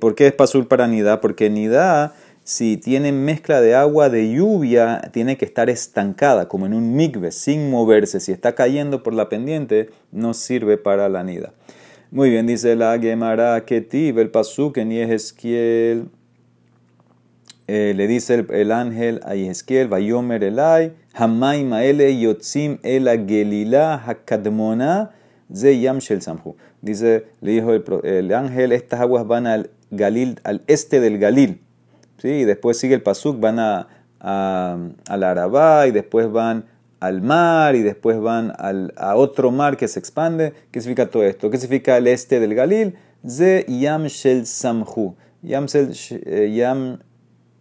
¿Por 0.01 0.13
qué 0.13 0.27
es 0.27 0.33
pasul 0.33 0.67
para 0.67 0.89
Nida? 0.89 1.21
Porque 1.21 1.49
Nida, 1.49 2.13
si 2.43 2.75
tiene 2.75 3.13
mezcla 3.13 3.61
de 3.61 3.73
agua 3.73 4.09
de 4.09 4.29
lluvia, 4.29 4.99
tiene 5.13 5.37
que 5.37 5.45
estar 5.45 5.69
estancada, 5.69 6.49
como 6.49 6.65
en 6.65 6.73
un 6.73 6.97
migbe, 6.97 7.31
sin 7.31 7.71
moverse. 7.71 8.19
Si 8.19 8.33
está 8.33 8.55
cayendo 8.55 9.03
por 9.03 9.13
la 9.13 9.29
pendiente, 9.29 9.89
no 10.11 10.33
sirve 10.33 10.75
para 10.75 11.07
la 11.07 11.23
Nida. 11.23 11.53
Muy 12.11 12.29
bien, 12.29 12.45
dice 12.45 12.75
la 12.75 12.99
Gemara 12.99 13.63
Ketiv, 13.63 14.19
el 14.19 14.29
pasuk 14.29 14.75
en 14.75 14.91
Yehezkiel. 14.91 16.09
Eh, 17.67 17.93
le 17.95 18.07
dice 18.07 18.45
el, 18.50 18.71
ángel 18.71 19.19
a 19.25 19.36
Yehezkiel, 19.36 19.89
Vayomer 19.89 20.41
Elai, 20.41 20.93
Hamay 21.13 21.65
Maele 21.65 22.17
Yotzim 22.17 22.79
Ela 22.81 23.17
Gelila 23.17 24.01
Hakadmona 24.05 25.12
Ze 25.53 25.77
Yam 25.77 26.00
Shel 26.00 26.21
Samhu. 26.21 26.55
Dice, 26.81 27.25
le 27.41 27.51
dijo 27.51 27.74
el, 27.74 28.33
ángel, 28.33 28.71
estas 28.71 29.01
aguas 29.01 29.27
van 29.27 29.47
al 29.47 29.69
Galil, 29.91 30.39
al 30.43 30.62
este 30.67 31.01
del 31.01 31.17
Galil. 31.17 31.62
¿Sí? 32.19 32.29
Y 32.29 32.45
después 32.45 32.77
sigue 32.77 32.95
el 32.95 33.01
Pasuk, 33.01 33.39
van 33.39 33.59
a, 33.59 33.88
a, 34.21 34.77
al 35.07 35.24
Arabá 35.24 35.88
y 35.88 35.91
después 35.91 36.31
van 36.31 36.65
al 37.00 37.21
mar 37.21 37.75
y 37.75 37.81
después 37.83 38.19
van 38.19 38.53
al, 38.57 38.93
a 38.97 39.15
otro 39.15 39.51
mar 39.51 39.75
que 39.75 39.89
se 39.89 40.00
expande. 40.00 40.53
¿Qué 40.71 40.79
significa 40.79 41.09
todo 41.09 41.24
esto? 41.24 41.50
¿Qué 41.50 41.57
significa 41.57 41.97
el 41.97 42.07
este 42.07 42.39
del 42.39 42.55
Galil? 42.55 42.95
Ze 43.27 43.65
Yam 43.67 44.05
Shel 44.05 44.45
Samhu. 44.45 45.15
Yam, 45.43 45.67
eh, 45.74 46.53
Yam 46.55 47.00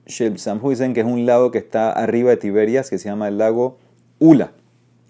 Shel 0.07 0.39
Samhu 0.39 0.73
que 0.95 1.01
es 1.01 1.07
un 1.07 1.27
lago 1.27 1.51
que 1.51 1.59
está 1.59 1.91
arriba 1.93 2.31
de 2.31 2.37
Tiberias, 2.37 2.91
que 2.91 2.99
se 2.99 3.09
llama 3.09 3.29
el 3.29 3.39
lago 3.39 3.79
Ula. 4.19 4.53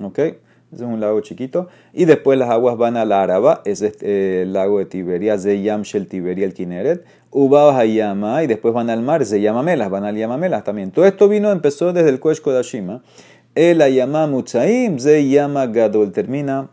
¿Ok? 0.00 0.18
Ese 0.18 0.82
es 0.84 0.90
un 0.90 1.00
lago 1.00 1.20
chiquito. 1.20 1.68
Y 1.92 2.06
después 2.06 2.38
las 2.38 2.50
aguas 2.50 2.76
van 2.76 2.96
al 2.96 3.12
Araba, 3.12 3.62
es 3.64 3.82
este, 3.82 4.42
el 4.42 4.52
lago 4.52 4.78
de 4.78 4.86
Tiberias, 4.86 5.42
de 5.44 5.62
Yamshel 5.62 6.08
Tiberia, 6.08 6.44
el 6.44 6.54
Kineret. 6.54 7.04
Uba 7.30 7.78
Hayama, 7.78 8.42
y 8.42 8.46
después 8.46 8.72
van 8.72 8.88
al 8.88 9.02
mar, 9.02 9.24
se 9.26 9.40
llama 9.40 9.62
Melas, 9.62 9.90
van 9.90 10.04
al 10.04 10.16
Yamamelas 10.16 10.64
también. 10.64 10.90
Todo 10.90 11.04
esto 11.04 11.28
vino, 11.28 11.52
empezó 11.52 11.92
desde 11.92 12.08
el 12.08 12.18
Kosh 12.18 12.40
Kodashima. 12.40 13.02
El 13.54 13.82
Ayama 13.82 14.26
Mutzaim, 14.26 14.98
se 14.98 15.28
llama 15.28 15.66
Gadol, 15.66 16.12
termina 16.12 16.70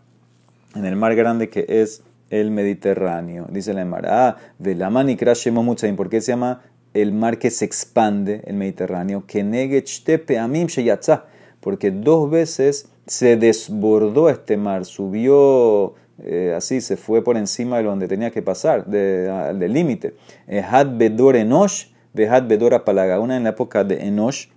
en 0.76 0.86
el 0.86 0.96
mar 0.96 1.16
grande 1.16 1.50
que 1.50 1.66
es 1.68 2.04
el 2.30 2.50
Mediterráneo. 2.50 3.48
Dice 3.50 3.74
la 3.74 3.82
Emara, 3.82 4.38
de 4.58 4.76
la 4.76 4.90
Manikra 4.90 5.34
Shemo 5.34 5.64
Mutzaim, 5.64 5.96
¿por 5.96 6.10
qué 6.10 6.22
se 6.22 6.32
llama 6.32 6.62
el 6.94 7.12
mar 7.12 7.40
que 7.40 7.50
se 7.50 7.66
expande, 7.66 8.42
el 8.46 8.56
Mediterráneo? 8.56 9.24
Que 9.26 9.44
Negechte 9.44 10.40
Amim 10.40 10.68
Sheyatza, 10.68 11.26
porque 11.60 11.92
dos 11.92 12.30
veces 12.30 12.90
se 13.06 13.38
desbordó 13.38 14.30
este 14.30 14.58
mar, 14.58 14.86
subió 14.86 15.96
eh, 16.24 16.54
así, 16.56 16.80
se 16.82 16.96
fue 16.96 17.24
por 17.24 17.38
encima 17.38 17.78
de 17.78 17.84
donde 17.84 18.08
tenía 18.08 18.32
que 18.32 18.42
pasar, 18.42 18.86
del 18.86 19.74
límite. 19.74 20.16
Had 20.48 20.98
Bedor 20.98 21.36
Enosh, 21.36 21.88
Had 22.30 22.48
Bedor 22.48 22.84
Palaga, 22.84 23.20
una 23.20 23.36
en 23.38 23.44
la 23.44 23.50
época 23.50 23.84
de 23.84 24.08
Enosh. 24.08 24.48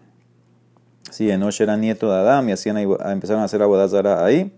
Sí, 1.10 1.30
Enosh 1.30 1.62
era 1.62 1.76
nieto 1.76 2.10
de 2.10 2.18
Adán 2.18 2.48
y 2.48 2.52
hacían, 2.52 2.76
empezaron 2.76 3.42
a 3.42 3.44
hacer 3.44 3.62
Abodazara 3.62 4.24
ahí. 4.24 4.52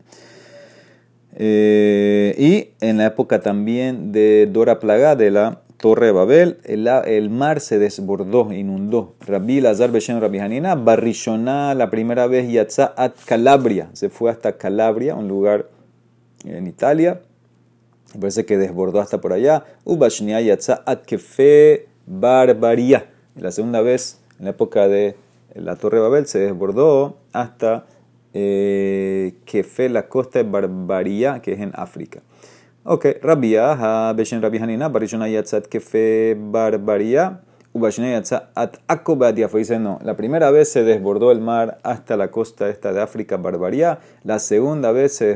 Eh, 1.37 2.35
y 2.37 2.85
en 2.85 2.97
la 2.99 3.07
época 3.07 3.41
también 3.41 4.11
de 4.11 4.49
Dora 4.51 4.81
Plaga, 4.81 5.15
de 5.15 5.31
la 5.31 5.61
Torre 5.79 6.07
de 6.07 6.13
Babel, 6.13 6.59
el, 6.65 7.31
mar 7.31 7.61
se 7.61 7.79
desbordó, 7.79 8.53
inundó. 8.53 9.15
Rabbi 9.21 9.61
Lazar 9.61 9.93
Beshem 9.93 10.19
Rabbi 10.19 10.41
Hanina, 10.41 10.75
Barrishona, 10.75 11.73
la 11.77 11.89
primera 11.89 12.27
vez 12.27 12.51
Yatza 12.51 12.93
at 12.97 13.13
Calabria, 13.25 13.89
se 13.93 14.09
fue 14.09 14.29
hasta 14.33 14.59
Calabria, 14.59 15.15
un 15.15 15.29
lugar 15.29 15.69
en 16.45 16.67
Italia. 16.67 17.21
Me 18.13 18.21
parece 18.21 18.45
que 18.45 18.59
desbordó 18.59 19.01
hasta 19.01 19.21
por 19.21 19.33
allá. 19.33 19.67
Ubashnia 19.85 20.41
Yatza 20.41 20.83
at 20.85 21.03
Kefe 21.03 21.87
Barbaria. 22.07 23.07
La 23.37 23.53
segunda 23.53 23.81
vez, 23.81 24.19
en 24.41 24.47
la 24.47 24.51
época 24.51 24.89
de 24.89 25.15
la 25.55 25.77
Torre 25.77 25.99
de 25.99 26.03
Babel, 26.03 26.27
se 26.27 26.41
desbordó 26.41 27.19
hasta 27.33 27.87
eh, 28.35 29.35
Kefe, 29.45 29.89
la 29.91 30.09
costa 30.09 30.43
de 30.43 30.51
Barbaria, 30.51 31.41
que 31.41 31.53
es 31.53 31.61
en 31.61 31.71
África. 31.75 32.21
Ok, 32.91 33.05
Rabia, 33.21 34.15
Beshen 34.15 34.41
Rabbi 34.41 34.57
Hanina, 34.57 34.89
Barishona 34.89 35.29
Yatzat 35.29 35.69
Kefe 35.69 36.35
Barbaria, 36.39 37.43
Ubashina 37.75 38.13
Yatzat 38.13 38.49
At 38.55 38.79
Fue 39.51 39.61
Dice 39.61 39.79
no, 39.79 39.99
la 40.03 40.17
primera 40.17 40.51
vez 40.51 40.73
se 40.73 40.85
desbordó 40.85 41.31
el 41.31 41.43
mar 41.43 41.81
hasta 41.83 42.17
la 42.17 42.31
costa 42.31 42.71
esta 42.71 42.95
de 42.95 43.03
África, 43.03 43.37
Barbaria. 43.37 43.99
La 44.23 44.39
segunda 44.39 44.91
vez 44.91 45.15
se 45.15 45.27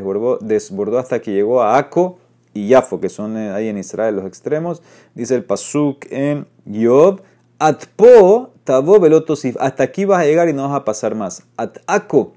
desbordó, 0.41 0.99
hasta 0.99 1.21
que 1.21 1.33
llegó 1.33 1.63
a 1.63 1.77
Ako 1.77 2.19
y 2.55 2.69
Yafo, 2.69 3.01
que 3.01 3.11
son 3.11 3.37
eh, 3.37 3.51
ahí 3.53 3.69
en 3.69 3.77
Israel 3.77 4.17
los 4.17 4.25
extremos. 4.25 4.83
Dice 5.15 5.35
el 5.35 5.45
Pasuk 5.45 6.07
en 6.11 6.47
Yob, 6.65 7.21
Atpo 7.59 8.55
Tabo 8.65 8.99
Belotosif. 8.99 9.59
Hasta 9.61 9.83
aquí 9.83 10.07
vas 10.07 10.23
a 10.23 10.25
llegar 10.25 10.49
y 10.49 10.55
no 10.55 10.67
vas 10.67 10.81
a 10.81 10.85
pasar 10.87 11.15
más. 11.15 11.43
At 11.59 11.77
Ako 11.87 12.33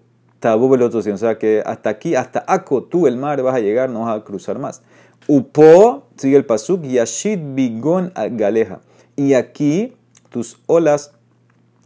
Tabo 0.45 0.69
Belotosif. 0.69 1.11
O 1.11 1.17
sea 1.17 1.39
que 1.39 1.63
hasta 1.65 1.89
aquí, 1.89 2.13
hasta 2.13 2.45
Ako, 2.47 2.83
tú 2.83 3.07
el 3.07 3.17
mar 3.17 3.41
vas 3.41 3.55
a 3.55 3.59
llegar, 3.59 3.89
no 3.89 4.01
vas 4.01 4.19
a 4.19 4.23
cruzar 4.23 4.59
más. 4.59 4.83
Upo, 5.27 6.03
sigue 6.17 6.37
el 6.37 6.45
pasuk, 6.45 6.83
Yashid 6.83 7.39
Bigon 7.55 8.13
Galeja. 8.13 8.81
Y 9.15 9.33
aquí 9.33 9.95
tus 10.29 10.59
olas 10.67 11.13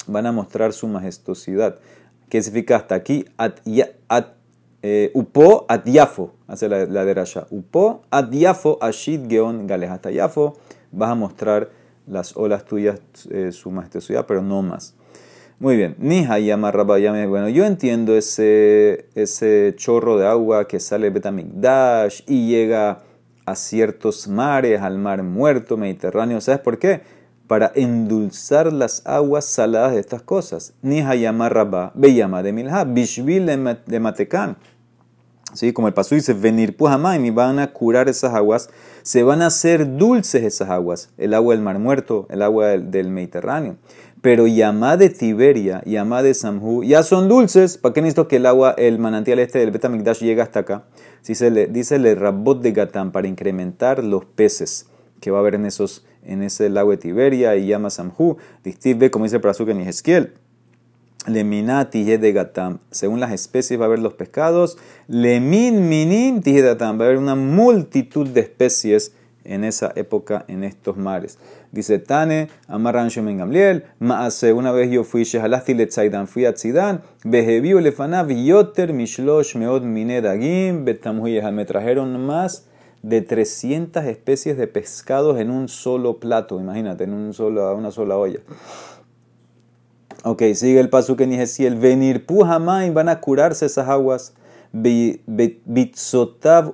van 0.08 0.26
a 0.26 0.34
mostrar 0.34 0.74
su 0.74 0.90
majestuosidad. 0.90 1.78
¿Qué 2.28 2.44
significa 2.44 2.76
hasta 2.76 2.96
aquí? 2.96 3.24
At, 3.38 3.60
eh, 4.82 5.12
upo 5.14 5.66
adiafo, 5.70 6.34
hace 6.46 6.68
la, 6.68 6.86
la 6.86 7.06
derasha. 7.06 7.48
Upo 7.52 8.02
adiafo 8.12 8.78
ashid 8.82 9.30
geon 9.30 9.68
gales. 9.68 9.90
Hasta 9.90 10.12
yafo 10.12 10.58
vas 10.92 11.12
a 11.12 11.16
mostrar 11.16 11.70
las 12.08 12.36
olas 12.36 12.66
tuyas, 12.66 13.00
eh, 13.30 13.54
su 13.54 13.72
majestuosidad, 13.72 14.26
pero 14.26 14.42
no 14.42 14.62
más. 14.64 14.96
Muy 15.60 15.76
bien. 15.76 15.96
Ni 16.00 16.26
hayama 16.26 16.72
rabayame. 16.72 17.28
Bueno, 17.28 17.50
yo 17.50 17.66
entiendo 17.66 18.16
ese, 18.16 19.10
ese 19.14 19.74
chorro 19.76 20.18
de 20.18 20.26
agua 20.26 20.70
que 20.70 20.80
sale 20.80 21.08
de 21.08 21.10
Betamigdash 21.10 22.22
y 22.28 22.48
llega 22.48 23.00
a 23.46 23.56
ciertos 23.56 24.30
mares, 24.30 24.80
al 24.82 24.98
mar 24.98 25.22
muerto, 25.22 25.76
Mediterráneo. 25.76 26.40
¿Sabes 26.40 26.62
por 26.62 26.80
qué? 26.80 27.02
Para 27.48 27.74
endulzar 27.76 28.72
las 28.72 29.06
aguas 29.06 29.44
saladas 29.44 29.92
de 29.92 30.00
estas 30.00 30.22
cosas. 30.22 30.76
Ni 30.82 31.02
hayama 31.02 31.50
rabá, 31.50 31.92
llama 31.94 32.42
de 32.42 32.54
milha, 32.54 32.86
bishvil 32.86 33.46
de 33.46 34.00
matecán. 34.00 34.56
¿Sí? 35.54 35.74
Como 35.74 35.88
el 35.88 35.94
paso 35.94 36.14
dice, 36.14 36.34
venir 36.34 36.78
puhamaim 36.78 37.26
y 37.26 37.32
van 37.32 37.58
a 37.58 37.72
curar 37.74 38.08
esas 38.08 38.34
aguas, 38.36 38.70
se 39.02 39.24
van 39.24 39.42
a 39.42 39.48
hacer 39.48 39.98
dulces 39.98 40.44
esas 40.44 40.70
aguas, 40.70 41.10
el 41.18 41.34
agua 41.34 41.56
del 41.56 41.64
Mar 41.64 41.80
Muerto, 41.80 42.28
el 42.30 42.44
agua 42.44 42.68
del, 42.68 43.10
Mediterráneo. 43.10 43.78
Pero 44.22 44.48
Yamá 44.48 44.98
de 44.98 45.10
Tiberia, 45.10 45.82
Yamá 45.86 46.22
de 46.22 46.34
Samhu, 46.34 46.84
ya 46.84 47.04
son 47.04 47.30
dulces. 47.30 47.78
¿Para 47.78 47.94
qué 47.94 48.02
necesito 48.02 48.28
que 48.28 48.36
el 48.36 48.46
agua, 48.46 48.76
el 48.78 49.00
manantial 49.00 49.40
este 49.40 49.60
del 49.60 49.72
Betamigdash 49.72 50.20
llegue 50.20 50.42
hasta 50.42 50.60
acá? 50.60 50.84
Si 51.22 51.36
se 51.36 51.52
le, 51.52 51.68
dice 51.68 51.96
el 51.96 52.16
rabot 52.18 52.62
de 52.62 52.74
Gatán 52.74 53.12
para 53.12 53.28
incrementar 53.28 54.04
los 54.04 54.26
peces 54.26 54.88
que 55.22 55.32
va 55.32 55.38
a 55.38 55.42
haber 55.42 55.56
en, 55.56 55.66
esos, 55.66 56.06
en 56.24 56.44
ese 56.44 56.70
lago 56.70 56.92
de 56.92 56.98
Tiberia 56.98 57.56
y 57.56 57.68
Yama 57.68 57.90
Samhu. 57.90 58.38
Distive, 58.64 59.10
como 59.10 59.26
dice 59.26 59.38
el 59.38 59.42
Prasuke 59.42 59.72
en 59.72 59.82
Ezequiel. 59.82 60.34
Leminati 61.28 62.04
de 62.04 62.32
gatam. 62.32 62.80
Según 62.92 63.20
las 63.20 63.32
especies 63.32 63.80
va 63.80 63.86
a 63.86 63.88
haber 63.88 64.00
los 64.00 64.14
pescados. 64.14 64.78
Lemin 65.08 65.88
minim 65.88 66.42
de 66.42 66.62
gatam. 66.62 67.00
Va 67.00 67.04
a 67.04 67.08
haber 67.08 67.20
una 67.20 67.36
multitud 67.36 68.28
de 68.28 68.42
especies 68.42 69.14
en 69.44 69.64
esa 69.64 69.92
época 69.96 70.46
en 70.48 70.64
estos 70.64 70.98
mares. 70.98 71.38
Dice 71.72 72.00
Tane, 72.00 72.50
Amarran 72.68 73.10
Shomen 73.10 73.38
Gamliel, 73.38 73.84
Maase, 74.00 74.54
una 74.54 74.72
vez 74.72 74.90
yo 74.90 75.04
fui 75.04 75.24
Shehalasti 75.24 75.76
Letzaidan, 75.76 76.28
fui 76.28 76.46
a 76.46 76.54
Tzidan, 76.54 77.02
Behebiu 77.24 77.80
Lefanav, 77.80 78.32
Yoter 78.32 78.92
Mishlosh 78.92 79.56
Meod 79.56 79.84
Minedagim, 79.84 80.84
Betamhuyeha, 80.84 81.52
me 81.52 81.66
trajeron 81.66 82.20
más 82.26 82.66
de 83.04 83.22
300 83.22 84.06
especies 84.06 84.58
de 84.58 84.68
pescados 84.68 85.40
en 85.40 85.52
un 85.52 85.68
solo 85.68 86.20
plato, 86.20 86.60
imagínate, 86.60 87.04
en 87.04 87.14
un 87.14 87.34
solo, 87.34 87.76
una 87.76 87.92
sola 87.92 88.18
olla. 88.18 88.40
Ok, 90.24 90.42
sigue 90.54 90.80
el 90.80 90.90
paso 90.90 91.16
que 91.16 91.28
ni 91.28 91.40
el 91.40 91.76
venir 91.76 92.26
pujamay 92.26 92.90
van 92.90 93.10
a 93.10 93.22
curarse 93.22 93.68
esas 93.68 93.88
aguas. 93.88 94.34
Bitzotav 94.74 96.74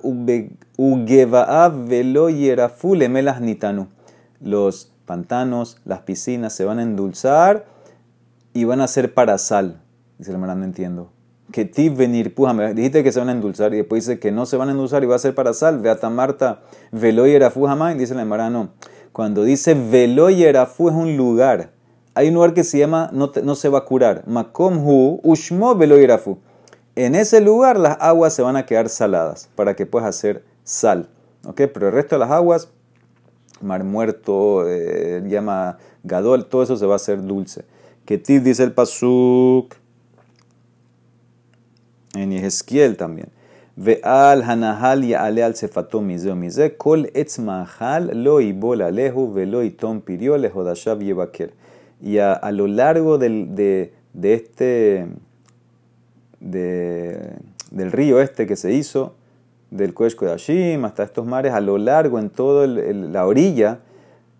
ugevaav 0.76 1.86
velo 1.86 2.28
yerafule 2.28 3.08
melas 3.08 3.40
nitanu. 3.40 3.88
Los 4.40 4.92
pantanos, 5.04 5.78
las 5.84 6.00
piscinas 6.00 6.52
se 6.52 6.64
van 6.64 6.78
a 6.78 6.82
endulzar 6.82 7.66
y 8.52 8.64
van 8.64 8.80
a 8.80 8.88
ser 8.88 9.14
para 9.14 9.38
sal. 9.38 9.80
Dice 10.18 10.32
el 10.32 10.40
no 10.40 10.64
entiendo. 10.64 11.10
Que 11.52 11.64
ti 11.64 11.88
venir 11.88 12.34
pujamay. 12.34 12.74
Dijiste 12.74 13.04
que 13.04 13.12
se 13.12 13.20
van 13.20 13.28
a 13.28 13.32
endulzar 13.32 13.72
y 13.74 13.78
después 13.78 14.06
dice 14.06 14.18
que 14.18 14.32
no 14.32 14.46
se 14.46 14.56
van 14.56 14.68
a 14.68 14.72
endulzar 14.72 15.02
y 15.04 15.06
va 15.06 15.16
a 15.16 15.18
ser 15.18 15.34
para 15.34 15.54
sal. 15.54 15.78
Veata 15.78 16.10
Marta 16.10 16.62
velo 16.90 17.26
yerafu 17.26 17.66
jamay. 17.66 17.96
Dice 17.96 18.14
la 18.14 18.50
no. 18.50 18.70
Cuando 19.12 19.44
dice 19.44 19.74
velo 19.74 20.30
yerafu 20.30 20.88
es 20.88 20.94
un 20.94 21.16
lugar 21.16 21.76
hay 22.16 22.28
un 22.28 22.34
lugar 22.34 22.54
que 22.54 22.64
se 22.64 22.78
llama, 22.78 23.10
no, 23.12 23.30
no 23.42 23.54
se 23.54 23.68
va 23.68 23.80
a 23.80 23.84
curar, 23.84 24.22
Makom 24.26 24.78
Hu 24.78 25.20
Ushmo 25.22 25.74
Veloirafu. 25.74 26.38
En 26.94 27.14
ese 27.14 27.42
lugar 27.42 27.78
las 27.78 27.98
aguas 28.00 28.32
se 28.32 28.40
van 28.40 28.56
a 28.56 28.64
quedar 28.64 28.88
saladas 28.88 29.50
para 29.54 29.76
que 29.76 29.84
puedas 29.84 30.08
hacer 30.08 30.42
sal. 30.64 31.10
¿ok? 31.44 31.60
Pero 31.74 31.88
el 31.88 31.92
resto 31.92 32.14
de 32.14 32.20
las 32.20 32.30
aguas, 32.30 32.70
mar 33.60 33.84
muerto, 33.84 34.68
eh, 34.68 35.22
llama 35.26 35.78
Gadol, 36.04 36.46
todo 36.46 36.62
eso 36.62 36.76
se 36.76 36.86
va 36.86 36.94
a 36.94 36.96
hacer 36.96 37.22
dulce. 37.22 37.64
Que 38.04 38.18
dice 38.18 38.62
el 38.62 38.72
Pasuk 38.72 39.74
en 42.14 42.32
Ezequiel 42.32 42.96
también. 42.96 43.28
Ve'al 43.76 44.42
hanahal 44.42 45.04
ya'ale 45.04 45.42
al 45.42 45.54
sefato 45.54 46.00
mize 46.00 46.34
mize 46.34 46.76
kol 46.78 47.10
etz 47.12 47.38
mahal 47.38 48.10
lo 48.14 48.40
ibol 48.40 48.80
alehu 48.80 49.30
velo 49.34 49.62
itom 49.62 50.00
pirio 50.00 50.38
lehodashav 50.38 51.02
y 52.00 52.18
a, 52.18 52.32
a 52.32 52.52
lo 52.52 52.66
largo 52.68 53.18
del, 53.18 53.54
de, 53.54 53.92
de, 54.14 54.34
este, 54.34 55.06
de, 56.40 57.36
del 57.70 57.92
río 57.92 58.20
este 58.20 58.46
que 58.46 58.56
se 58.56 58.72
hizo, 58.72 59.15
del 59.76 59.94
Cuesco 59.94 60.24
de 60.24 60.32
Ashim 60.32 60.84
hasta 60.84 61.02
estos 61.02 61.26
mares, 61.26 61.52
a 61.52 61.60
lo 61.60 61.78
largo, 61.78 62.18
en 62.18 62.30
toda 62.30 62.66
la 62.66 63.26
orilla, 63.26 63.80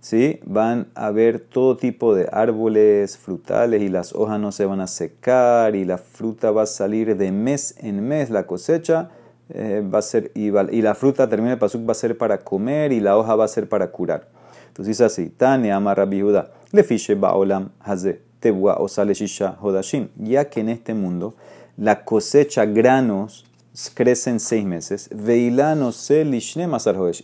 ¿sí? 0.00 0.40
van 0.44 0.88
a 0.94 1.06
haber 1.06 1.40
todo 1.40 1.76
tipo 1.76 2.14
de 2.14 2.28
árboles 2.30 3.18
frutales 3.18 3.82
y 3.82 3.88
las 3.88 4.14
hojas 4.14 4.40
no 4.40 4.52
se 4.52 4.64
van 4.66 4.80
a 4.80 4.86
secar 4.86 5.74
y 5.76 5.84
la 5.84 5.98
fruta 5.98 6.50
va 6.50 6.62
a 6.62 6.66
salir 6.66 7.16
de 7.16 7.32
mes 7.32 7.74
en 7.78 8.06
mes, 8.06 8.30
la 8.30 8.46
cosecha 8.46 9.10
eh, 9.48 9.82
va 9.82 10.00
a 10.00 10.02
ser, 10.02 10.32
y, 10.34 10.48
y, 10.48 10.82
la 10.82 10.94
fruta, 10.94 11.28
termina 11.28 11.52
el 11.52 11.58
pasuk, 11.58 11.86
va 11.86 11.92
a 11.92 11.94
ser 11.94 12.18
para 12.18 12.38
comer 12.38 12.92
y 12.92 13.00
la 13.00 13.16
hoja 13.16 13.36
va 13.36 13.44
a 13.44 13.48
ser 13.48 13.68
para 13.68 13.90
curar. 13.92 14.28
Entonces 14.68 14.98
dice 14.98 15.04
así, 15.04 15.30
Tane 15.30 15.72
ama 15.72 15.94
Rabbi 15.94 16.20
Judá, 16.20 16.50
le 16.72 16.82
fiche 16.82 17.14
baolam 17.14 17.70
haze 17.80 18.20
tebua 18.40 18.76
o 18.78 18.88
sale 18.88 19.14
shisha 19.14 19.56
hodashim, 19.60 20.08
ya 20.16 20.50
que 20.50 20.60
en 20.60 20.68
este 20.68 20.94
mundo 20.94 21.34
la 21.76 22.04
cosecha 22.04 22.66
granos 22.66 23.45
crecen 23.94 24.40
seis 24.40 24.64
meses, 24.64 25.10
veilano 25.12 25.90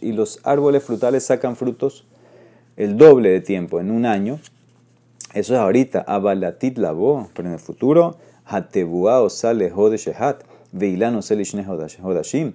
y 0.01 0.13
los 0.13 0.41
árboles 0.45 0.83
frutales 0.83 1.25
sacan 1.25 1.57
frutos 1.57 2.07
el 2.77 2.97
doble 2.97 3.31
de 3.31 3.41
tiempo, 3.41 3.81
en 3.81 3.91
un 3.91 4.07
año. 4.07 4.39
Eso 5.35 5.55
es 5.55 5.61
ahorita, 5.61 6.05
abalatit 6.07 6.79
labo, 6.79 7.29
pero 7.35 7.49
en 7.49 7.55
el 7.55 7.61
futuro, 7.61 8.17
hatebua 8.45 9.23
o 9.23 9.31
sale 9.31 9.73
hodeshehat, 9.75 10.43
veilano 10.73 11.21
hodashim 11.21 12.53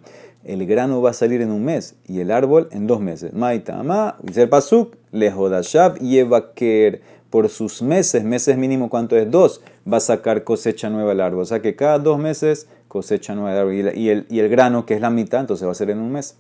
el 0.48 0.66
grano 0.66 1.02
va 1.02 1.10
a 1.10 1.14
salir 1.14 1.42
en 1.42 1.52
un 1.52 1.66
mes 1.66 1.96
y 2.08 2.22
el 2.22 2.32
árbol 2.32 2.70
en 2.72 2.88
dos 2.88 3.02
meses. 3.02 3.34
Maitama, 3.34 4.16
el 4.34 4.50
Pasuk, 4.50 4.96
lehodashav 5.12 6.00
yevaker, 6.00 7.02
por 7.30 7.50
sus 7.50 7.82
meses, 7.82 8.24
meses 8.24 8.58
mínimo, 8.58 8.90
¿cuánto 8.90 9.18
es? 9.18 9.30
Dos, 9.30 9.62
va 9.92 9.98
a 9.98 10.00
sacar 10.00 10.46
cosecha 10.46 10.90
nueva 10.90 11.12
el 11.12 11.20
árbol. 11.20 11.42
O 11.42 11.46
sea 11.46 11.62
que 11.62 11.76
cada 11.76 12.00
dos 12.00 12.18
meses 12.18 12.68
cosecha 12.88 13.36
nueva 13.36 13.54
el 13.54 13.58
árbol. 13.58 13.96
Y 13.96 14.10
el, 14.10 14.26
y 14.30 14.40
el 14.40 14.50
grano, 14.50 14.86
que 14.86 14.94
es 14.94 15.02
la 15.02 15.10
mitad, 15.10 15.42
entonces 15.42 15.68
va 15.68 15.72
a 15.72 15.76
ser 15.76 15.90
en 15.90 16.00
un 16.00 16.12
mes. 16.12 16.38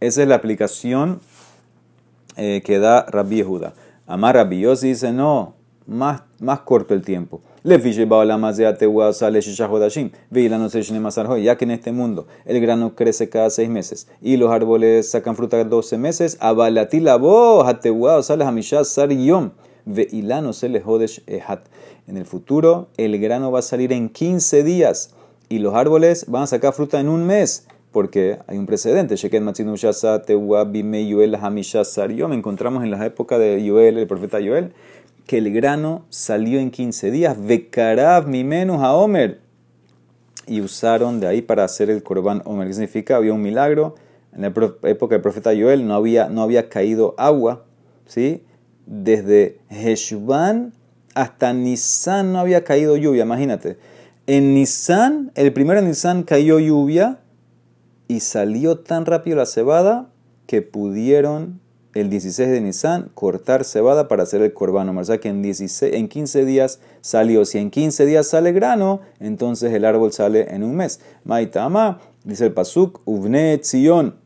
Esa 0.00 0.22
es 0.22 0.28
la 0.28 0.34
aplicación 0.34 1.20
eh, 2.36 2.62
que 2.64 2.78
da 2.78 3.06
Rabbi 3.06 3.36
Yehuda. 3.36 3.74
Amar 4.06 4.36
Rabbi 4.36 4.60
Yossi 4.60 4.88
dice, 4.88 5.12
no, 5.12 5.54
más, 5.86 6.22
más 6.38 6.60
corto 6.60 6.94
el 6.94 7.02
tiempo. 7.02 7.40
Le 7.62 7.80
ya 11.42 11.56
que 11.56 11.64
en 11.64 11.70
este 11.72 11.90
mundo 11.90 12.26
el 12.44 12.60
grano 12.60 12.94
crece 12.94 13.28
cada 13.28 13.50
seis 13.50 13.68
meses 13.68 14.06
y 14.22 14.36
los 14.36 14.52
árboles 14.52 15.10
sacan 15.10 15.34
fruta 15.34 15.56
cada 15.56 15.68
doce 15.68 15.98
meses, 15.98 16.36
abalati 16.38 17.00
la 17.00 17.16
voz, 17.16 17.66
sales 18.24 18.72
a 18.72 18.84
sar 18.84 19.10
yom, 19.10 19.50
veilano 19.84 20.52
se 20.52 20.68
le 20.68 20.80
En 22.06 22.16
el 22.16 22.24
futuro 22.24 22.86
el 22.98 23.18
grano 23.18 23.50
va 23.50 23.58
a 23.58 23.62
salir 23.62 23.92
en 23.92 24.10
15 24.10 24.62
días 24.62 25.15
y 25.48 25.58
los 25.58 25.74
árboles 25.74 26.26
van 26.28 26.42
a 26.42 26.46
sacar 26.46 26.72
fruta 26.72 27.00
en 27.00 27.08
un 27.08 27.26
mes 27.26 27.66
porque 27.96 28.38
hay 28.46 28.58
un 28.58 28.66
precedente. 28.66 29.14
Me 29.14 29.18
encontramos 32.34 32.84
en 32.84 32.90
la 32.90 33.06
época 33.06 33.38
de 33.38 33.64
Yoel, 33.64 33.96
el 33.96 34.06
profeta 34.06 34.38
Yoel, 34.38 34.74
que 35.26 35.38
el 35.38 35.50
grano 35.50 36.04
salió 36.10 36.60
en 36.60 36.70
15 36.70 37.10
días. 37.10 37.38
Vekarab 37.40 38.26
mi 38.26 38.44
menos 38.44 38.82
a 38.82 38.92
Omer. 38.92 39.40
Y 40.46 40.60
usaron 40.60 41.20
de 41.20 41.26
ahí 41.26 41.40
para 41.40 41.64
hacer 41.64 41.88
el 41.88 42.02
corbán 42.02 42.42
Omer. 42.44 42.66
¿Qué 42.66 42.74
significa? 42.74 43.16
Había 43.16 43.32
un 43.32 43.40
milagro. 43.40 43.94
En 44.34 44.42
la 44.42 44.48
época 44.48 45.14
del 45.14 45.22
profeta 45.22 45.52
Joel 45.58 45.86
no 45.86 45.94
había, 45.94 46.28
no 46.28 46.42
había 46.42 46.68
caído 46.68 47.14
agua. 47.16 47.64
¿sí? 48.04 48.44
Desde 48.84 49.56
Heshvan 49.70 50.74
hasta 51.14 51.54
Nisan 51.54 52.34
no 52.34 52.40
había 52.40 52.62
caído 52.62 52.98
lluvia. 52.98 53.22
Imagínate. 53.22 53.78
En 54.28 54.54
Nisan, 54.54 55.30
el 55.36 55.52
primero 55.52 55.80
Nisan 55.82 56.24
cayó 56.24 56.58
lluvia 56.58 57.20
y 58.08 58.20
salió 58.20 58.78
tan 58.78 59.06
rápido 59.06 59.36
la 59.36 59.46
cebada 59.46 60.10
que 60.46 60.62
pudieron 60.62 61.60
el 61.94 62.10
16 62.10 62.48
de 62.48 62.60
Nisan, 62.60 63.10
cortar 63.14 63.64
cebada 63.64 64.08
para 64.08 64.24
hacer 64.24 64.42
el 64.42 64.52
corbano. 64.52 64.98
O 64.98 65.04
sea 65.04 65.18
que 65.18 65.28
en, 65.28 65.42
16, 65.42 65.94
en 65.94 66.08
15 66.08 66.44
días 66.44 66.80
salió. 67.00 67.44
Si 67.44 67.58
en 67.58 67.70
15 67.70 68.04
días 68.04 68.26
sale 68.26 68.50
grano, 68.52 69.00
entonces 69.20 69.72
el 69.72 69.84
árbol 69.84 70.12
sale 70.12 70.52
en 70.52 70.64
un 70.64 70.74
mes. 70.74 71.00
Maitama, 71.22 72.00
dice 72.24 72.46
el 72.46 72.52
Pasuk, 72.52 73.00
Uvne 73.04 73.58
Tzion, 73.58 74.16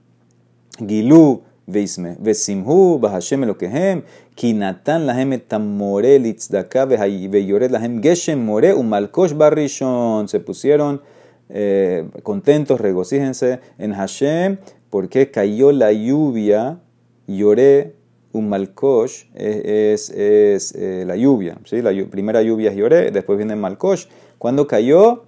Gilu, 0.78 1.42
Veisme, 1.70 2.16
Vesimhu, 2.20 2.98
Bahashem 2.98 3.42
Elokehem, 3.44 4.02
Kinatan 4.37 5.06
lahem 5.06 5.38
tamore 5.40 6.18
litzdaka, 6.18 6.87
Veyoret 6.87 7.70
lahem 7.70 8.00
Geshem 8.02 8.38
more, 8.44 8.74
Umalkosh 8.74 9.35
barrishon. 9.35 10.28
Se 10.28 10.40
pusieron 10.40 11.00
eh, 11.48 12.09
contentos, 12.22 12.80
regocíjense 12.80 13.61
en 13.78 13.92
Hashem, 13.92 14.59
porque 14.90 15.30
cayó 15.30 15.72
la 15.72 15.92
lluvia, 15.92 16.80
lloré, 17.26 17.94
un 18.33 18.48
malkosh 18.48 19.24
es, 19.35 20.11
es, 20.11 20.74
eh, 20.76 21.04
la 21.06 21.16
lluvia, 21.16 21.59
¿sí? 21.64 21.83
la 21.83 21.90
primera 22.09 22.42
lluvia 22.42 22.70
es 22.70 22.76
lloré, 22.76 23.11
después 23.11 23.37
viene 23.37 23.56
malkosh, 23.56 24.06
cuando 24.38 24.66
cayó 24.66 25.24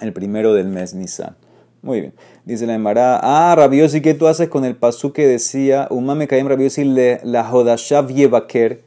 el 0.00 0.12
primero 0.12 0.52
del 0.54 0.66
mes 0.66 0.94
Nisan. 0.94 1.36
Muy 1.82 2.00
bien. 2.00 2.14
Dice 2.44 2.64
la 2.64 2.74
Emara, 2.74 3.18
ah, 3.20 3.54
Rabiosi, 3.56 4.00
¿qué 4.00 4.14
tú 4.14 4.28
haces 4.28 4.48
con 4.48 4.64
el 4.64 4.76
pasú 4.76 5.12
que 5.12 5.26
decía, 5.26 5.88
umame 5.90 6.28
kaim 6.28 6.46
Rabiosi 6.46 6.84
la 6.84 7.44
jodashav 7.44 8.08
yevaker, 8.08 8.82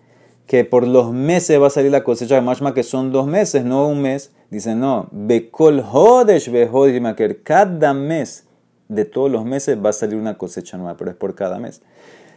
que 0.47 0.63
por 0.63 0.87
los 0.87 1.11
meses 1.11 1.61
va 1.61 1.67
a 1.67 1.69
salir 1.69 1.91
la 1.91 2.05
cosecha 2.05 2.35
de 2.35 2.41
mashma, 2.41 2.73
que 2.73 2.83
son 2.83 3.11
dos 3.11 3.27
meses, 3.27 3.65
no 3.65 3.85
un 3.87 4.01
mes? 4.01 4.31
Dice, 4.49 4.75
no, 4.75 5.09
bekol 5.11 5.81
hodesh 5.81 6.49
yevaker, 6.49 7.43
cada 7.43 7.93
mes 7.93 8.45
de 8.87 9.03
todos 9.03 9.29
los 9.29 9.43
meses 9.43 9.77
va 9.83 9.89
a 9.89 9.93
salir 9.93 10.17
una 10.17 10.37
cosecha 10.37 10.77
nueva, 10.77 10.95
pero 10.95 11.11
es 11.11 11.17
por 11.17 11.35
cada 11.35 11.59
mes. 11.59 11.81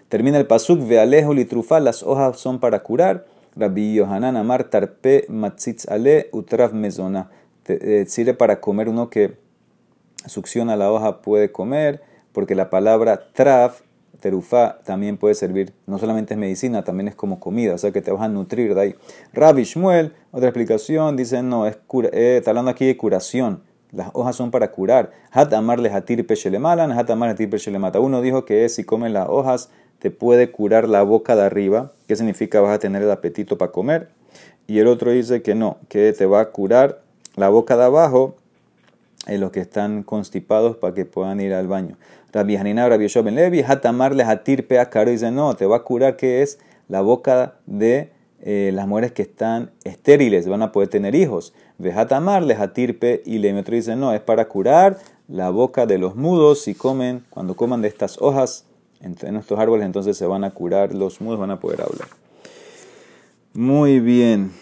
Termina 0.08 0.38
el 0.38 0.46
pasuk, 0.46 0.88
vealejo 0.88 1.34
litrufa, 1.34 1.78
las 1.78 2.02
hojas 2.02 2.38
son 2.38 2.58
para 2.58 2.82
curar. 2.82 3.26
Rabbi 3.54 3.94
Yohanan 3.94 4.36
Amar 4.36 4.64
tarpe 4.64 5.26
matzitz 5.28 5.86
ale 5.88 6.28
utrav 6.32 6.72
mezona. 6.74 7.30
Eh, 7.66 8.06
sirve 8.08 8.32
para 8.34 8.60
comer 8.60 8.88
uno 8.88 9.10
que 9.10 9.36
succiona 10.28 10.76
la 10.76 10.90
hoja 10.92 11.20
puede 11.22 11.52
comer, 11.52 12.02
porque 12.32 12.54
la 12.54 12.70
palabra 12.70 13.32
traf, 13.32 13.80
terufa, 14.20 14.78
también 14.84 15.16
puede 15.16 15.34
servir, 15.34 15.72
no 15.86 15.98
solamente 15.98 16.34
es 16.34 16.40
medicina, 16.40 16.82
también 16.82 17.08
es 17.08 17.14
como 17.14 17.40
comida, 17.40 17.74
o 17.74 17.78
sea 17.78 17.92
que 17.92 18.02
te 18.02 18.10
vas 18.10 18.22
a 18.22 18.28
nutrir 18.28 18.74
de 18.74 18.80
ahí. 18.80 18.94
Rabbi 19.32 19.64
Shmuel, 19.64 20.12
otra 20.32 20.48
explicación, 20.48 21.16
dice, 21.16 21.42
no, 21.42 21.66
es 21.66 21.76
cura, 21.86 22.10
eh, 22.12 22.36
está 22.38 22.50
hablando 22.50 22.70
aquí 22.70 22.86
de 22.86 22.96
curación. 22.96 23.62
Las 23.90 24.10
hojas 24.12 24.36
son 24.36 24.50
para 24.50 24.70
curar. 24.70 25.12
Hat 25.30 25.52
amarle 25.54 25.90
hatir 25.90 26.26
pechelemalan, 26.26 26.92
hat 26.92 27.08
amar 27.10 27.30
hatir 27.30 27.48
pechelemata. 27.48 28.00
Uno 28.00 28.20
dijo 28.20 28.44
que 28.44 28.68
si 28.68 28.84
comen 28.84 29.14
las 29.14 29.28
hojas 29.28 29.70
te 29.98 30.10
puede 30.10 30.50
curar 30.50 30.88
la 30.88 31.02
boca 31.02 31.34
de 31.36 31.42
arriba, 31.42 31.92
que 32.06 32.14
significa 32.14 32.60
vas 32.60 32.74
a 32.74 32.78
tener 32.78 33.02
el 33.02 33.10
apetito 33.10 33.56
para 33.56 33.72
comer. 33.72 34.10
Y 34.66 34.78
el 34.80 34.86
otro 34.86 35.10
dice 35.10 35.42
que 35.42 35.54
no, 35.54 35.78
que 35.88 36.12
te 36.12 36.26
va 36.26 36.40
a 36.40 36.50
curar 36.50 37.00
la 37.36 37.48
boca 37.48 37.76
de 37.76 37.84
abajo, 37.84 38.36
en 39.28 39.40
los 39.40 39.50
que 39.52 39.60
están 39.60 40.02
constipados 40.02 40.76
para 40.76 40.94
que 40.94 41.04
puedan 41.04 41.40
ir 41.40 41.54
al 41.54 41.68
baño. 41.68 41.96
Rabbi 42.32 42.56
Hanina, 42.56 42.88
Rabbi 42.88 43.06
Ben 43.22 43.34
Levi, 43.34 43.62
Hatamarle 43.62 44.24
Hatirpe 44.24 44.84
Caro 44.90 45.10
dice, 45.10 45.30
no, 45.30 45.54
te 45.54 45.66
va 45.66 45.76
a 45.76 45.82
curar 45.82 46.16
que 46.16 46.42
es 46.42 46.58
la 46.88 47.00
boca 47.00 47.54
de 47.66 48.10
eh, 48.40 48.70
las 48.72 48.86
mujeres 48.86 49.12
que 49.12 49.22
están 49.22 49.70
estériles, 49.84 50.48
van 50.48 50.62
a 50.62 50.72
poder 50.72 50.88
tener 50.88 51.14
hijos. 51.14 51.54
Vejatamar, 51.78 52.44
Hatirpe 52.52 53.22
y 53.24 53.38
le 53.38 53.56
otro 53.58 53.74
dice, 53.74 53.96
no, 53.96 54.12
es 54.12 54.20
para 54.20 54.48
curar 54.48 54.98
la 55.28 55.50
boca 55.50 55.86
de 55.86 55.98
los 55.98 56.16
mudos 56.16 56.62
si 56.62 56.74
comen, 56.74 57.24
cuando 57.30 57.54
coman 57.54 57.82
de 57.82 57.88
estas 57.88 58.20
hojas 58.20 58.64
en 59.00 59.36
estos 59.36 59.58
árboles, 59.58 59.86
entonces 59.86 60.16
se 60.16 60.26
van 60.26 60.44
a 60.44 60.50
curar 60.50 60.94
los 60.94 61.20
mudos, 61.20 61.38
van 61.38 61.50
a 61.50 61.60
poder 61.60 61.82
hablar. 61.82 62.08
Muy 63.54 64.00
bien. 64.00 64.52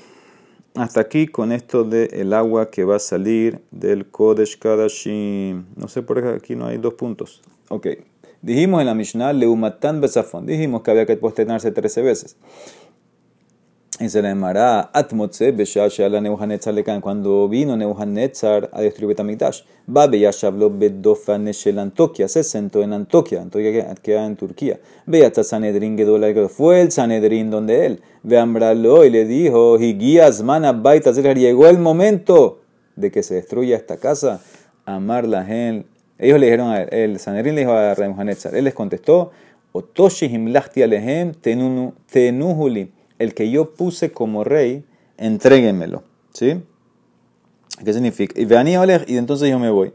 Hasta 0.76 1.00
aquí 1.00 1.26
con 1.26 1.52
esto 1.52 1.84
del 1.84 2.12
el 2.12 2.32
agua 2.34 2.70
que 2.70 2.84
va 2.84 2.96
a 2.96 3.00
salir 3.00 3.62
del 3.70 4.06
Kodesh 4.06 4.58
Kadashim. 4.58 5.64
No 5.74 5.88
sé 5.88 6.02
por 6.02 6.22
qué 6.22 6.28
aquí 6.28 6.54
no 6.54 6.66
hay 6.66 6.76
dos 6.76 6.94
puntos. 6.94 7.42
Ok. 7.68 7.88
Dijimos 8.42 8.80
en 8.80 8.86
la 8.86 8.94
Mishnah, 8.94 9.32
Leumatan 9.32 10.00
Besafon. 10.00 10.46
Dijimos 10.46 10.82
que 10.82 10.90
había 10.90 11.06
que 11.06 11.16
posternarse 11.16 11.72
13 11.72 12.02
veces. 12.02 12.36
Y 13.98 14.10
se 14.10 14.20
le 14.20 14.28
llamará 14.28 14.90
Atmotze 14.92 15.52
Beshasha 15.52 16.10
la 16.10 16.20
Nebuchadnezzar 16.20 16.74
lecan 16.74 17.00
cuando 17.00 17.48
vino 17.48 17.78
Nebuchadnezzar 17.78 18.68
a 18.70 18.82
destruir 18.82 19.08
Betamigdash. 19.08 19.62
Babe 19.86 20.18
Yashablo 20.18 20.68
Bedofa 20.68 21.38
Neshel 21.38 21.78
Antokia, 21.78 22.28
se 22.28 22.44
sentó 22.44 22.82
en 22.82 22.92
Antokia, 22.92 23.40
Antokia 23.40 23.94
queda 24.02 24.26
en 24.26 24.36
Turquía. 24.36 24.78
Ve 25.06 25.24
hasta 25.24 25.42
Sanedrin 25.42 25.96
Gedola, 25.96 26.28
fue 26.50 26.82
el 26.82 26.92
Sanedrin 26.92 27.50
donde 27.50 27.86
él. 27.86 28.02
Ve 28.22 28.36
Ambralo 28.36 29.02
y 29.06 29.08
le 29.08 29.24
dijo, 29.24 29.78
Higuías 29.78 30.42
Mana 30.42 30.72
Baita, 30.72 31.12
llegó 31.12 31.66
el 31.66 31.78
momento 31.78 32.60
de 32.96 33.10
que 33.10 33.22
se 33.22 33.36
destruya 33.36 33.76
esta 33.76 33.96
casa. 33.96 34.42
Amar 34.84 35.26
la 35.26 35.42
gente. 35.42 35.88
Ellos 36.18 36.38
le 36.38 36.46
dijeron 36.46 36.68
a 36.68 36.82
él, 36.82 36.88
el 36.92 37.18
Sanedrin 37.18 37.54
le 37.54 37.62
dijo 37.62 37.72
a 37.72 37.94
Nebuchadnezzar, 37.94 38.54
él 38.54 38.64
les 38.64 38.74
contestó, 38.74 39.30
Otoshi 39.72 40.26
Himlachti 40.26 40.82
Alehem 40.82 41.32
Tenuhuli 41.32 42.95
el 43.18 43.34
que 43.34 43.50
yo 43.50 43.74
puse 43.74 44.12
como 44.12 44.44
rey, 44.44 44.84
entréguenmelo. 45.16 46.02
¿Sí? 46.32 46.62
¿Qué 47.84 47.92
significa? 47.92 48.40
Y 48.40 48.46
y 49.06 49.16
entonces 49.16 49.50
yo 49.50 49.58
me 49.58 49.70
voy. 49.70 49.92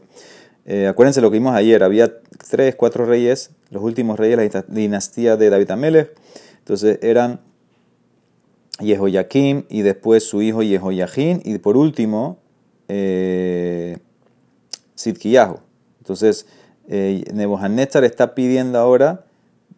Eh, 0.66 0.88
acuérdense 0.88 1.22
lo 1.22 1.32
que 1.32 1.38
vimos 1.38 1.56
ayer, 1.56 1.84
había 1.84 2.12
tres, 2.50 2.76
cuatro 2.76 3.06
reyes, 3.06 3.52
los 3.70 3.82
últimos 3.82 4.20
reyes 4.20 4.38
de 4.38 4.50
la 4.50 4.66
dinastía 4.68 5.38
de 5.38 5.50
David 5.50 5.72
Amelech. 5.72 6.12
Entonces 6.60 7.00
eran 7.02 7.42
Yehoyakim 8.80 9.66
y 9.70 9.82
después 9.82 10.24
su 10.24 10.42
hijo 10.42 10.62
Yehoyahin 10.62 11.42
y 11.44 11.58
por 11.58 11.78
último 11.78 12.38
eh, 12.88 13.98
Entonces 16.00 16.46
eh, 16.88 17.24
está 18.04 18.36
pidiendo 18.36 18.78
ahora 18.78 19.26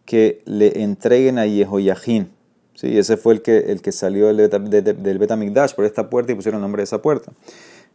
que 0.04 0.42
le 0.44 0.82
entreguen 0.82 1.38
a 1.38 1.46
Yehoyahin. 1.46 2.30
Sí, 2.74 2.98
ese 2.98 3.16
fue 3.16 3.34
el 3.34 3.42
que, 3.42 3.58
el 3.58 3.82
que 3.82 3.92
salió 3.92 4.34
del, 4.34 4.50
del 4.50 5.18
Betamigdash 5.18 5.74
por 5.74 5.84
esta 5.84 6.10
puerta 6.10 6.32
y 6.32 6.34
pusieron 6.34 6.60
nombre 6.60 6.80
de 6.80 6.84
esa 6.84 7.00
puerta. 7.00 7.32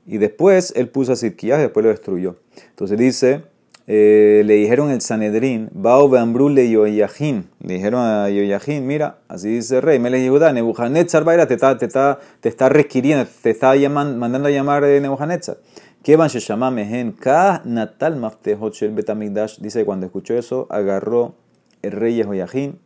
Y 0.06 0.18
después 0.18 0.74
él 0.76 0.88
puso 0.90 1.12
a 1.14 1.16
Sidkiyah 1.16 1.60
y 1.60 1.62
después 1.64 1.84
lo 1.84 1.90
destruyó. 1.90 2.38
Entonces 2.70 2.98
dice, 2.98 3.44
eh, 3.92 4.44
le 4.46 4.54
dijeron 4.54 4.90
el 4.92 5.02
Sanedrín, 5.02 5.70
Bao 5.74 6.10
Beambrul 6.10 6.56
le. 6.56 6.68
Le 6.70 7.48
dijeron 7.60 8.02
a 8.02 8.30
Yoyahin, 8.30 8.88
mira, 8.88 9.18
así 9.28 9.50
dice 9.50 9.78
el 9.78 9.82
rey, 9.82 10.00
Melech 10.00 10.22
Yehuda, 10.22 10.54
Nebuchadnezzar 10.54 11.24
Baira 11.24 11.48
te 11.48 11.56
está, 11.56 11.78
te, 11.78 11.86
está, 11.86 12.20
te 12.40 12.50
está 12.50 12.70
requiriendo, 12.70 13.28
te 13.42 13.50
está 13.50 13.74
mandando 13.90 14.48
a 14.48 14.52
llamar 14.52 14.84
de 14.84 15.02
Nebuchadnezzar. 15.02 15.58
¿Qué 16.04 16.16
van 16.16 16.30
se 16.30 16.40
llama 16.40 16.72
Mehen? 16.72 17.12
Ka 17.12 17.62
Natal 17.66 18.16
Maftehot 18.16 18.74
Shel 18.74 18.92
Betamigdash. 18.92 19.58
Dice, 19.60 19.84
cuando 19.84 20.06
escuchó 20.06 20.36
eso, 20.36 20.68
agarró 20.70 21.36
el 21.82 21.92
rey 21.92 22.16
Yehoyahin 22.16 22.80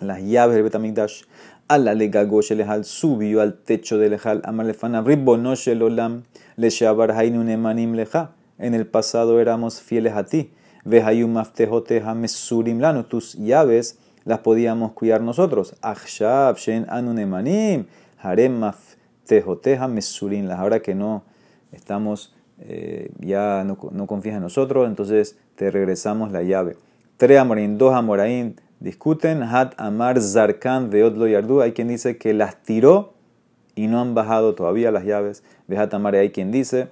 las 0.00 0.22
llaves 0.22 0.54
del 0.54 0.64
Betamigdash, 0.64 1.22
a 1.68 1.78
la 1.78 1.94
legago 1.94 2.40
al 2.40 2.84
subió 2.84 3.40
al 3.40 3.54
techo 3.54 3.98
del 3.98 4.10
Lejal, 4.10 4.42
amalefana 4.44 5.02
ribono 5.02 5.54
shelolam, 5.54 6.24
le 6.56 6.70
shabar 6.70 7.12
hainu 7.12 7.42
nemanim 7.42 7.94
leja. 7.94 8.32
En 8.58 8.74
el 8.74 8.86
pasado 8.86 9.40
éramos 9.40 9.80
fieles 9.80 10.14
a 10.14 10.24
ti. 10.24 10.52
Vehayum 10.84 11.32
maftejoteja 11.32 12.14
mesurim 12.14 12.80
lano, 12.80 13.06
tus 13.06 13.34
llaves 13.34 13.98
las 14.24 14.40
podíamos 14.40 14.92
cuidar 14.92 15.22
nosotros. 15.22 15.74
Achshab 15.80 16.56
shen 16.56 16.86
anu 16.88 17.14
nemanim, 17.14 17.86
harem 18.18 18.60
mesurim. 19.88 20.50
Ahora 20.50 20.80
que 20.80 20.94
no 20.94 21.24
estamos, 21.72 22.34
eh, 22.60 23.10
ya 23.20 23.64
no, 23.64 23.78
no 23.90 24.06
confías 24.06 24.36
en 24.36 24.42
nosotros, 24.42 24.86
entonces 24.86 25.38
te 25.56 25.70
regresamos 25.70 26.30
la 26.30 26.42
llave. 26.42 26.76
Tres 27.16 27.38
amorín, 27.38 27.78
dos 27.78 27.94
amoraín, 27.94 28.56
Discuten, 28.80 29.42
Hat 29.42 29.74
Amar 29.76 30.20
Zarkan 30.20 30.90
Veot 30.90 31.16
Yardu. 31.16 31.60
Hay 31.60 31.72
quien 31.72 31.88
dice 31.88 32.18
que 32.18 32.34
las 32.34 32.62
tiró 32.62 33.14
y 33.74 33.86
no 33.86 34.00
han 34.00 34.14
bajado 34.14 34.54
todavía 34.54 34.90
las 34.90 35.04
llaves. 35.04 35.42
Hat 35.76 35.94
Amar, 35.94 36.14
hay 36.14 36.30
quien 36.30 36.52
dice 36.52 36.88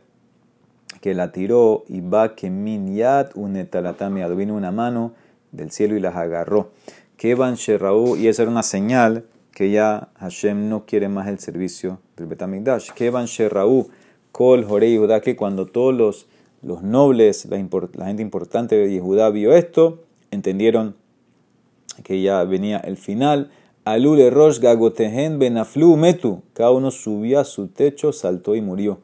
que 1.00 1.14
la 1.14 1.32
tiró 1.32 1.84
y 1.88 2.00
va 2.00 2.34
que 2.34 2.50
min 2.50 2.94
yat 2.94 3.32
unetalatami. 3.34 4.22
Vino 4.34 4.54
una 4.54 4.72
mano 4.72 5.12
del 5.50 5.70
cielo 5.70 5.96
y 5.96 6.00
las 6.00 6.16
agarró. 6.16 6.70
Kevan 7.16 7.54
Sheraú, 7.54 8.16
y 8.16 8.28
esa 8.28 8.42
era 8.42 8.50
una 8.50 8.62
señal 8.62 9.24
que 9.52 9.70
ya 9.70 10.08
Hashem 10.18 10.68
no 10.68 10.86
quiere 10.86 11.08
más 11.08 11.28
el 11.28 11.38
servicio 11.38 12.00
del 12.16 12.26
Betamigdash. 12.26 12.90
Kevan 12.92 13.26
Sheraú, 13.26 13.90
Kol 14.32 14.64
Jorei 14.64 14.96
Judá, 14.96 15.20
que 15.20 15.36
cuando 15.36 15.66
todos 15.66 15.94
los, 15.94 16.26
los 16.62 16.82
nobles, 16.82 17.46
la, 17.46 17.58
la 17.94 18.06
gente 18.06 18.22
importante 18.22 18.76
de 18.76 19.00
Judá 19.00 19.30
vio 19.30 19.52
esto, 19.52 20.02
entendieron 20.30 20.96
que 22.02 22.22
ya 22.22 22.44
venía 22.44 22.78
el 22.78 22.96
final. 22.96 23.50
Alule 23.84 24.30
Rosh 24.30 24.58
Gagotehen 24.60 25.38
Benaflu 25.38 25.96
Metu. 25.96 26.42
Cada 26.52 26.70
uno 26.70 26.90
subió 26.90 27.40
a 27.40 27.44
su 27.44 27.68
techo, 27.68 28.12
saltó 28.12 28.54
y 28.54 28.60
murió. 28.60 28.98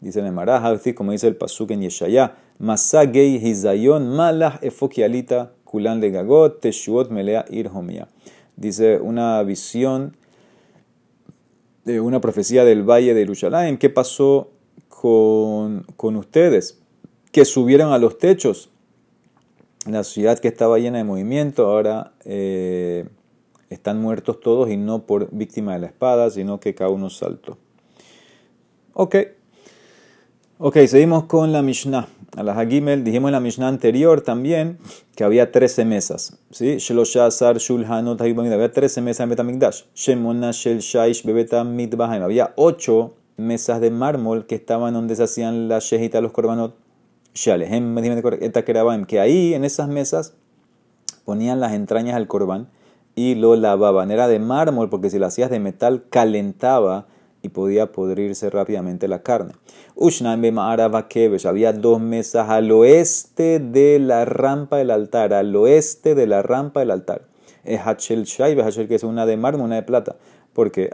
Dice 0.00 0.20
el 0.20 0.32
Maraja, 0.32 0.78
como 0.94 1.12
dice 1.12 1.28
el 1.28 1.36
Pasuk 1.36 1.70
en 1.70 1.82
Yeshaya. 1.82 2.36
Masagei 2.58 3.36
Hizayon 3.36 4.08
Malah 4.08 4.58
Efokialita 4.62 5.52
Kulan 5.64 6.00
de 6.00 6.10
Gagot 6.10 6.60
Teshuot 6.60 7.10
Melea 7.10 7.44
Irhomia. 7.50 8.08
Dice 8.56 8.98
una 8.98 9.42
visión 9.42 10.16
de 11.84 12.00
una 12.00 12.20
profecía 12.20 12.64
del 12.64 12.82
valle 12.82 13.14
de 13.14 13.20
Jerusalén. 13.20 13.78
¿Qué 13.78 13.88
pasó 13.90 14.50
con, 14.88 15.84
con 15.96 16.16
ustedes? 16.16 16.78
Que 17.32 17.44
subieron 17.44 17.92
a 17.92 17.98
los 17.98 18.18
techos 18.18 18.69
la 19.86 20.04
ciudad 20.04 20.38
que 20.38 20.48
estaba 20.48 20.78
llena 20.78 20.98
de 20.98 21.04
movimiento, 21.04 21.66
ahora 21.66 22.12
eh, 22.24 23.08
están 23.70 24.00
muertos 24.00 24.40
todos 24.40 24.70
y 24.70 24.76
no 24.76 25.06
por 25.06 25.30
víctima 25.30 25.72
de 25.74 25.80
la 25.80 25.86
espada, 25.86 26.30
sino 26.30 26.60
que 26.60 26.74
cada 26.74 26.90
uno 26.90 27.08
saltó. 27.08 27.56
Ok. 28.92 29.16
Ok, 30.58 30.76
seguimos 30.86 31.24
con 31.24 31.52
la 31.52 31.62
Mishnah. 31.62 32.06
A 32.36 32.42
la 32.42 32.52
Hagimel 32.52 33.02
dijimos 33.02 33.30
en 33.30 33.32
la 33.32 33.40
Mishnah 33.40 33.66
anterior 33.66 34.20
también 34.20 34.78
que 35.16 35.24
había 35.24 35.50
13 35.50 35.84
mesas. 35.84 36.38
¿sí? 36.50 36.76
Shloshazar 36.78 37.56
Shulhanot 37.56 38.20
Había 38.20 38.70
13 38.70 39.00
mesas 39.00 39.24
en 39.24 39.30
Betamigdash. 39.30 39.82
Shemona 39.94 40.50
Shel 40.52 40.80
Shaish. 40.80 41.26
Había 41.26 42.52
8 42.56 43.14
mesas 43.38 43.80
de 43.80 43.90
mármol 43.90 44.46
que 44.46 44.54
estaban 44.54 44.94
donde 44.94 45.16
se 45.16 45.22
hacían 45.22 45.68
la 45.68 45.78
shejita, 45.78 46.20
los 46.20 46.32
korbanot. 46.32 46.74
Que 49.06 49.20
ahí 49.20 49.54
en 49.54 49.64
esas 49.64 49.88
mesas 49.88 50.34
ponían 51.24 51.60
las 51.60 51.72
entrañas 51.72 52.16
al 52.16 52.26
corbán 52.26 52.68
y 53.14 53.34
lo 53.34 53.54
lavaban. 53.56 54.10
Era 54.10 54.28
de 54.28 54.38
mármol 54.38 54.90
porque 54.90 55.10
si 55.10 55.18
lo 55.18 55.26
hacías 55.26 55.50
de 55.50 55.60
metal 55.60 56.04
calentaba 56.10 57.06
y 57.42 57.50
podía 57.50 57.92
podrirse 57.92 58.50
rápidamente 58.50 59.08
la 59.08 59.22
carne. 59.22 59.54
había 61.46 61.72
dos 61.72 62.00
mesas 62.00 62.50
al 62.50 62.70
oeste 62.72 63.60
de 63.60 63.98
la 63.98 64.24
rampa 64.24 64.76
del 64.76 64.90
altar, 64.90 65.32
al 65.32 65.54
oeste 65.56 66.14
de 66.14 66.26
la 66.26 66.42
rampa 66.42 66.80
del 66.80 66.90
altar. 66.90 67.22
Es 67.64 67.80
Hachel 67.84 68.24
Shai, 68.24 68.56
que 68.88 68.94
es 68.94 69.04
una 69.04 69.26
de 69.26 69.36
mármol, 69.36 69.66
una 69.66 69.76
de 69.76 69.82
plata. 69.82 70.16
Porque 70.52 70.90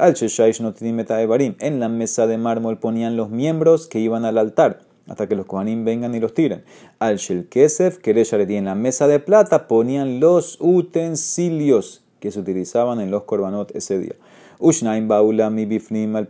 no 0.61 0.75
de. 1.17 1.57
En 1.61 1.81
la 1.81 1.89
mesa 1.89 2.27
de 2.27 2.37
mármol 2.37 2.79
ponían 2.79 3.17
los 3.17 3.31
miembros 3.31 3.87
que 3.87 4.01
iban 4.01 4.25
al 4.25 4.39
altar 4.39 4.86
hasta 5.09 5.29
que 5.29 5.37
los 5.37 5.47
Kohanim 5.47 5.85
vengan 5.85 6.15
y 6.15 6.21
los 6.21 6.35
tiren. 6.35 6.65
Al 6.99 7.17
Shel 7.17 7.49
Kesef, 7.49 7.99
en 8.07 8.65
la 8.65 8.75
mesa 8.75 9.07
de 9.07 9.21
plata 9.21 9.69
ponían 9.69 10.21
los 10.21 10.59
utensilios 10.61 12.05
que 12.21 12.31
se 12.31 12.41
utilizaban 12.41 13.01
en 13.01 13.11
los 13.11 13.25
korbanot 13.25 13.75
ese 13.75 13.99
día. 13.99 14.15
Ushnaim 14.59 15.07
Baula 15.07 15.51
mi 15.51 15.67
bifnim 15.67 16.17
al 16.17 16.29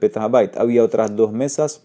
Había 0.56 0.82
otras 0.82 1.14
dos 1.14 1.32
mesas 1.32 1.84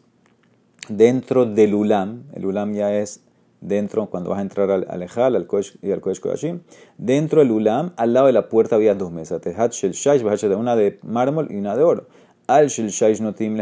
dentro 0.89 1.45
del 1.45 1.73
ulam. 1.75 2.23
El 2.33 2.45
ulam 2.45 2.73
ya 2.73 2.93
es 2.95 3.21
dentro, 3.61 4.07
cuando 4.07 4.31
vas 4.31 4.39
a 4.39 4.41
entrar 4.41 4.71
al, 4.71 4.87
al 4.89 5.03
Ejal, 5.03 5.35
al 5.35 5.45
Kodesh 5.45 5.77
y 5.81 5.91
al 5.91 6.01
Kodesh 6.01 6.19
Kodashim. 6.19 6.61
Dentro 6.97 7.41
del 7.41 7.51
ulam, 7.51 7.93
al 7.95 8.13
lado 8.13 8.25
de 8.27 8.33
la 8.33 8.49
puerta 8.49 8.75
había 8.75 8.95
dos 8.95 9.11
mesas. 9.11 9.39
Tehat 9.41 9.71
Shel 9.71 9.93
Shaish, 9.93 10.23
una 10.55 10.75
de 10.75 10.99
mármol 11.03 11.47
y 11.51 11.57
una 11.57 11.75
de 11.75 11.83
oro. 11.83 12.07
Al 12.55 12.67
Shel 12.67 13.21
notim 13.21 13.57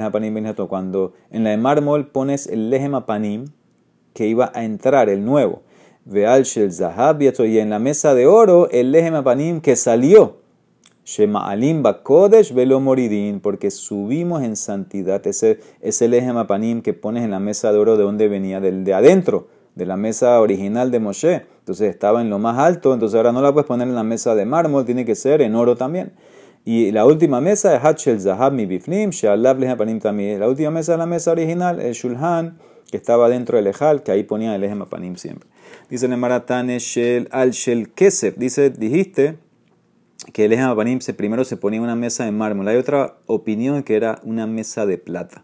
Cuando 0.68 1.14
en 1.32 1.44
la 1.44 1.50
de 1.52 1.58
mármol 1.58 2.08
pones 2.08 2.48
el 2.48 2.70
lehem 2.70 2.96
apanim 2.96 3.46
que 4.14 4.28
iba 4.28 4.52
a 4.54 4.64
entrar, 4.64 5.10
el 5.10 5.24
nuevo. 5.24 5.62
Ve 6.06 6.26
al 6.26 6.44
Shel 6.44 6.72
Zahab 6.72 7.22
y 7.22 7.60
en 7.60 7.70
la 7.70 7.80
mesa 7.80 8.14
de 8.16 8.26
oro 8.26 8.70
el 8.72 8.92
lehem 8.92 9.16
apanim 9.16 9.62
que 9.62 9.76
salió 9.76 10.40
Shema'alim 11.10 11.82
Kodesh 12.04 12.54
velo 12.54 12.80
moridin, 12.80 13.40
porque 13.40 13.72
subimos 13.72 14.44
en 14.44 14.56
santidad. 14.56 15.26
Ese 15.26 15.60
es 15.82 16.04
el 16.04 16.14
eje 16.14 16.32
mapanim 16.32 16.84
que 16.84 16.94
pones 16.94 17.24
en 17.24 17.32
la 17.32 17.40
mesa 17.40 17.72
de 17.72 17.80
oro 17.80 17.98
de 17.98 18.04
donde 18.04 18.28
venía, 18.28 18.60
del 18.60 18.84
de 18.84 18.94
adentro, 18.94 19.48
de 19.74 19.88
la 19.88 19.98
mesa 19.98 20.40
original 20.40 20.92
de 20.92 21.00
Moshe. 21.00 21.46
Entonces 21.60 21.90
estaba 21.90 22.22
en 22.22 22.30
lo 22.30 22.38
más 22.38 22.60
alto, 22.60 22.94
entonces 22.94 23.18
ahora 23.18 23.32
no 23.32 23.42
la 23.42 23.52
puedes 23.52 23.66
poner 23.66 23.88
en 23.88 23.96
la 23.96 24.04
mesa 24.04 24.36
de 24.36 24.46
mármol, 24.46 24.86
tiene 24.86 25.04
que 25.04 25.16
ser 25.16 25.42
en 25.42 25.56
oro 25.56 25.76
también. 25.76 26.12
Y 26.66 26.92
la 26.92 27.06
última 27.06 27.42
mesa 27.42 27.76
es 27.76 27.84
Hachel 27.84 28.20
Zahab 28.20 28.54
mi 28.54 28.66
bifnim, 28.66 29.12
mapanim 29.12 30.00
también. 30.00 30.40
La 30.40 30.48
última 30.48 30.72
mesa 30.72 30.94
es 30.94 31.00
la 31.00 31.06
mesa 31.06 31.32
original, 31.32 31.80
el 31.80 31.94
Shulhan, 31.94 32.58
que 32.92 32.98
estaba 32.98 33.30
dentro 33.30 33.58
del 33.58 33.68
Ejal, 33.68 34.04
que 34.04 34.12
ahí 34.12 34.24
ponía 34.24 34.56
el 34.56 34.64
eje 34.64 34.76
mapanim 34.76 35.16
siempre. 35.16 35.50
Dice 35.90 36.06
el 36.06 36.18
Maratane 36.18 36.80
Shel 36.80 37.28
al 37.32 37.52
Shel 37.52 37.92
Kesef, 37.92 38.38
dice, 38.38 38.70
dijiste 38.70 39.38
que 40.34 40.46
el 40.46 40.54
Ejem 40.54 41.02
se, 41.02 41.14
primero 41.14 41.44
se 41.46 41.58
ponía 41.58 41.82
una 41.82 41.96
mesa 41.96 42.26
de 42.26 42.32
mármol. 42.32 42.68
Hay 42.68 42.78
otra 42.78 43.16
opinión 43.26 43.84
que 43.84 43.96
era 43.96 44.20
una 44.24 44.46
mesa 44.46 44.86
de 44.86 44.98
plata. 44.98 45.44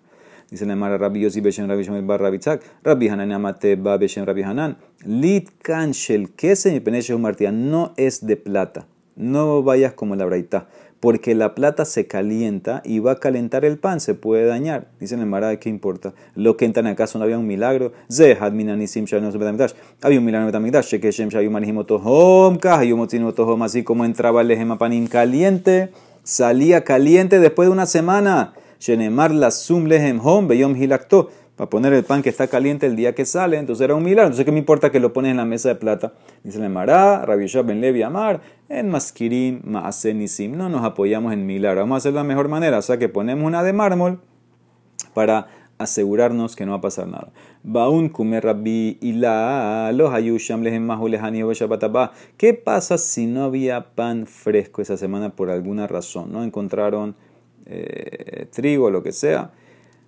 Dice 0.51 0.65
la 0.67 0.75
Mara 0.75 0.97
Rabbi 0.97 1.21
Yossi 1.21 1.41
Beshem 1.41 1.67
Rabbi 1.67 1.84
Shemel 1.84 2.04
Bar 2.04 2.21
Rabbi 2.21 2.38
Tzak, 2.38 2.62
Rabbi 2.84 3.08
Hanan 3.08 3.32
Amate 3.32 3.75
Ba 3.75 3.97
Beshem 3.97 4.25
Rabbi 4.25 4.43
Hanan, 4.43 4.78
Lit 5.04 5.49
Kanshel 5.63 6.30
Kese 6.36 6.80
mi 6.80 7.17
Martía 7.17 7.51
no 7.51 7.93
es 7.97 8.25
de 8.25 8.38
plata. 8.38 8.86
No 9.15 9.63
vayas 9.63 9.93
como 9.93 10.15
la 10.15 10.25
braita 10.25 10.67
porque 11.05 11.35
la 11.35 11.53
plata 11.53 11.85
se 11.85 12.07
calienta 12.07 12.81
y 12.83 12.97
va 12.97 13.11
a 13.11 13.19
calentar 13.19 13.63
el 13.63 13.77
pan, 13.77 13.99
se 13.99 14.15
puede 14.15 14.47
dañar. 14.47 14.87
Dicen 14.99 15.21
en 15.21 15.29
Mará, 15.29 15.55
¿qué 15.59 15.69
importa? 15.69 16.15
Lo 16.33 16.57
que 16.57 16.65
entran 16.65 16.87
acaso 16.87 17.19
no 17.19 17.25
había 17.25 17.37
un 17.37 17.45
milagro. 17.45 17.91
Había 18.09 18.39
un 20.17 20.25
milagro 20.25 20.49
en 20.49 20.55
así 23.61 23.83
como 23.83 24.03
entraba 24.03 24.41
el 24.41 24.47
lejema 24.47 24.79
panín 24.79 25.05
caliente, 25.05 25.91
salía 26.23 26.83
caliente 26.83 27.39
después 27.39 27.67
de 27.67 27.73
una 27.73 27.85
semana. 27.85 28.55
Shenemar 28.79 29.29
la 29.29 29.51
sum 29.51 29.85
lehem 29.85 30.19
hom, 30.25 30.47
beyom 30.47 30.75
hilakto 30.75 31.29
para 31.55 31.69
poner 31.69 31.93
el 31.93 32.03
pan 32.03 32.21
que 32.21 32.29
está 32.29 32.47
caliente 32.47 32.85
el 32.85 32.97
día 32.97 33.15
que 33.15 33.25
sale, 33.25 33.57
entonces 33.57 33.85
era 33.85 33.95
un 33.95 34.03
milagro. 34.03 34.25
Entonces, 34.25 34.45
¿qué 34.45 34.51
me 34.51 34.59
importa 34.59 34.91
que 34.91 34.99
lo 34.99 35.13
pones 35.13 35.31
en 35.31 35.37
la 35.37 35.45
mesa 35.45 35.69
de 35.69 35.75
plata? 35.75 36.13
Dice 36.43 36.61
el 36.61 36.69
Mará, 36.69 37.25
Rabbi 37.25 37.45
Ben 37.63 37.79
Levi 37.79 38.01
Amar, 38.01 38.41
en 38.67 38.89
Maskirim, 38.89 39.61
Maasenisim. 39.63 40.57
No 40.57 40.67
nos 40.67 40.83
apoyamos 40.83 41.31
en 41.31 41.45
milagro. 41.45 41.81
Vamos 41.81 41.95
a 41.95 41.97
hacer 41.99 42.13
la 42.13 42.25
mejor 42.25 42.49
manera. 42.49 42.77
O 42.79 42.81
sea, 42.81 42.97
que 42.97 43.07
ponemos 43.07 43.45
una 43.45 43.63
de 43.63 43.71
mármol 43.71 44.19
para 45.13 45.47
asegurarnos 45.77 46.57
que 46.57 46.65
no 46.65 46.73
va 46.73 46.77
a 46.79 46.81
pasar 46.81 47.07
nada. 47.07 47.31
Baun 47.63 48.09
kumer 48.09 48.43
rabbi 48.43 48.97
ila 49.01 49.91
los 49.93 50.13
ayusham 50.13 50.61
¿Qué 52.37 52.53
pasa 52.53 52.97
si 52.97 53.27
no 53.27 53.45
había 53.45 53.95
pan 53.95 54.27
fresco 54.27 54.81
esa 54.81 54.97
semana 54.97 55.29
por 55.29 55.49
alguna 55.49 55.87
razón? 55.87 56.33
No 56.33 56.43
encontraron 56.43 57.15
eh, 57.65 58.47
trigo 58.51 58.85
o 58.85 58.89
lo 58.89 59.01
que 59.01 59.13
sea 59.13 59.51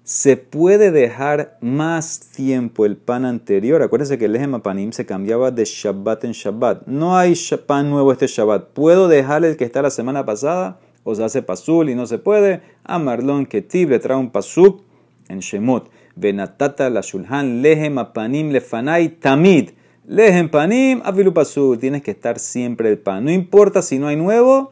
se 0.08 0.38
puede 0.38 0.92
dejar 0.92 1.58
más 1.60 2.32
tiempo 2.34 2.86
el 2.86 2.96
pan 2.96 3.26
anterior. 3.26 3.82
Acuérdense 3.82 4.18
que 4.18 4.24
el 4.24 4.38
eje 4.38 4.48
panim 4.60 4.94
se 4.94 5.06
cambiaba 5.06 5.52
de 5.52 5.66
Shabbat 5.66 6.24
en 6.24 6.32
Shabbat. 6.32 6.88
No 6.88 7.18
hay 7.18 7.34
pan 7.66 7.90
nuevo 7.90 8.14
este 8.14 8.28
Shabbat. 8.28 8.70
¿Puedo 8.70 9.10
dejar 9.10 9.44
el 9.44 9.58
que 9.58 9.66
está 9.66 9.82
la 9.82 9.90
semana 9.90 10.26
pasada? 10.26 10.80
O 11.04 11.14
se 11.14 11.26
hace 11.26 11.42
pasul 11.42 11.90
y 11.90 11.96
no 11.96 12.06
se 12.06 12.20
puede. 12.20 12.62
A 12.86 13.00
Marlon 13.00 13.46
Ketib 13.46 13.90
le 13.90 14.00
trae 14.00 14.16
un 14.16 14.30
pasuk 14.30 14.82
en 15.28 15.40
Shemot. 15.40 15.90
Venatata 16.16 16.90
la 16.90 17.02
shulhan 17.02 17.62
lehem 17.62 17.98
panim 18.14 18.52
lefanai 18.52 19.10
tamid. 19.10 19.72
Lehem 20.08 20.50
panim 20.50 21.02
avilu 21.04 21.34
pasul. 21.34 21.80
Tienes 21.80 22.02
que 22.02 22.12
estar 22.12 22.40
siempre 22.40 22.88
el 22.88 22.98
pan. 22.98 23.26
No 23.26 23.32
importa 23.32 23.82
si 23.82 24.00
no 24.00 24.08
hay 24.08 24.16
nuevo, 24.16 24.72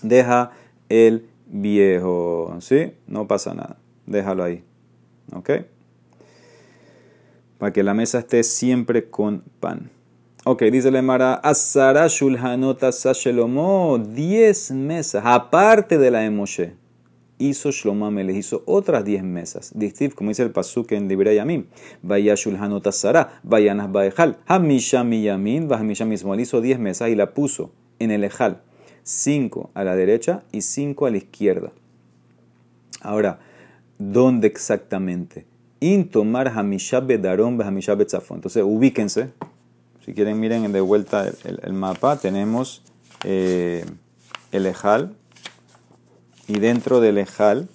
deja 0.00 0.52
el 0.88 1.28
viejo. 1.48 2.56
¿Sí? 2.60 2.94
No 3.06 3.28
pasa 3.28 3.52
nada 3.52 3.76
déjalo 4.08 4.44
ahí. 4.44 4.64
¿Ok? 5.32 5.50
Para 7.58 7.72
que 7.72 7.82
la 7.82 7.94
mesa 7.94 8.20
esté 8.20 8.42
siempre 8.42 9.10
con 9.10 9.42
pan. 9.60 9.90
Ok, 10.44 10.62
dice 10.64 10.90
la 10.90 11.00
Emara, 11.00 11.34
Asara 11.34 12.06
Shulhanota 12.08 12.92
Sashelomo, 12.92 13.98
10 13.98 14.70
mesas, 14.70 15.22
aparte 15.26 15.98
de 15.98 16.10
la 16.10 16.20
de 16.20 16.30
Moshe. 16.30 16.74
Hizo 17.40 17.70
Shlomo 17.70 18.10
hizo 18.30 18.62
otras 18.66 19.04
10 19.04 19.22
mesas. 19.22 19.72
Distif, 19.74 20.14
como 20.14 20.30
dice 20.30 20.42
el 20.42 20.50
Pasuk 20.50 20.90
en 20.92 21.06
Libre 21.06 21.34
Yamim. 21.34 21.66
Vaya 22.02 22.34
Shulhanota 22.34 22.90
Sara, 22.92 23.40
Vayanas 23.44 23.92
Baejal, 23.92 24.38
Hamisha 24.46 25.04
Miyamin, 25.04 25.68
Vahamisha 25.68 26.04
mismo. 26.04 26.34
hizo 26.34 26.60
10 26.60 26.78
mesas 26.78 27.10
y 27.10 27.14
la 27.14 27.34
puso 27.34 27.72
en 27.98 28.10
el 28.10 28.24
Ejal. 28.24 28.62
5 29.02 29.70
a 29.74 29.84
la 29.84 29.94
derecha 29.94 30.42
y 30.50 30.62
5 30.62 31.06
a 31.06 31.10
la 31.10 31.16
izquierda. 31.18 31.72
Ahora, 33.00 33.38
¿Dónde 33.98 34.46
exactamente? 34.46 35.44
Intomar 35.80 36.48
Hamishab 36.48 37.06
Bedarom 37.06 37.60
Hamishab 37.60 37.98
Betzafon. 37.98 38.38
Entonces, 38.38 38.62
ubíquense. 38.64 39.30
Si 40.04 40.14
quieren, 40.14 40.38
miren 40.38 40.72
de 40.72 40.80
vuelta 40.80 41.28
el, 41.44 41.72
mapa. 41.72 42.16
Tenemos 42.16 42.82
eh, 43.24 43.84
el 44.52 44.66
Ejal. 44.66 45.16
Y 46.46 46.60
dentro 46.60 47.00
del 47.00 47.18
Ejal, 47.18 47.68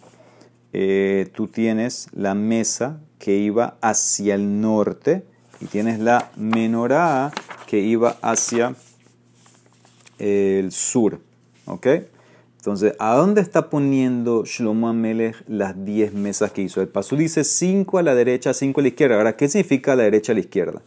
eh, 0.71 1.29
tú 1.35 1.47
tienes 1.47 2.07
la 2.13 2.33
mesa 2.33 3.01
que 3.19 3.37
iba 3.37 3.77
hacia 3.81 4.35
el 4.35 4.61
norte. 4.61 5.25
Y 5.59 5.65
tienes 5.65 5.99
la 5.99 6.31
menorá 6.37 7.31
que 7.67 7.79
iba 7.79 8.17
hacia 8.21 8.75
el 10.19 10.71
sur. 10.71 11.19
¿Ok? 11.65 11.87
Entonces, 12.63 12.95
¿a 12.97 13.15
dónde 13.15 13.41
está 13.41 13.69
poniendo 13.69 14.45
Shlomo 14.45 14.87
Amelech 14.87 15.35
las 15.49 15.83
10 15.83 16.13
mesas 16.13 16.53
que 16.53 16.61
hizo? 16.61 16.79
El 16.79 16.87
paso 16.87 17.17
dice 17.17 17.43
5 17.43 17.97
a 17.97 18.03
la 18.03 18.15
derecha, 18.15 18.53
5 18.53 18.79
a 18.79 18.83
la 18.83 18.87
izquierda. 18.87 19.17
Ahora, 19.17 19.35
¿qué 19.35 19.49
significa 19.49 19.97
la 19.97 20.03
derecha 20.03 20.31
a 20.31 20.35
la 20.35 20.39
izquierda? 20.39 20.81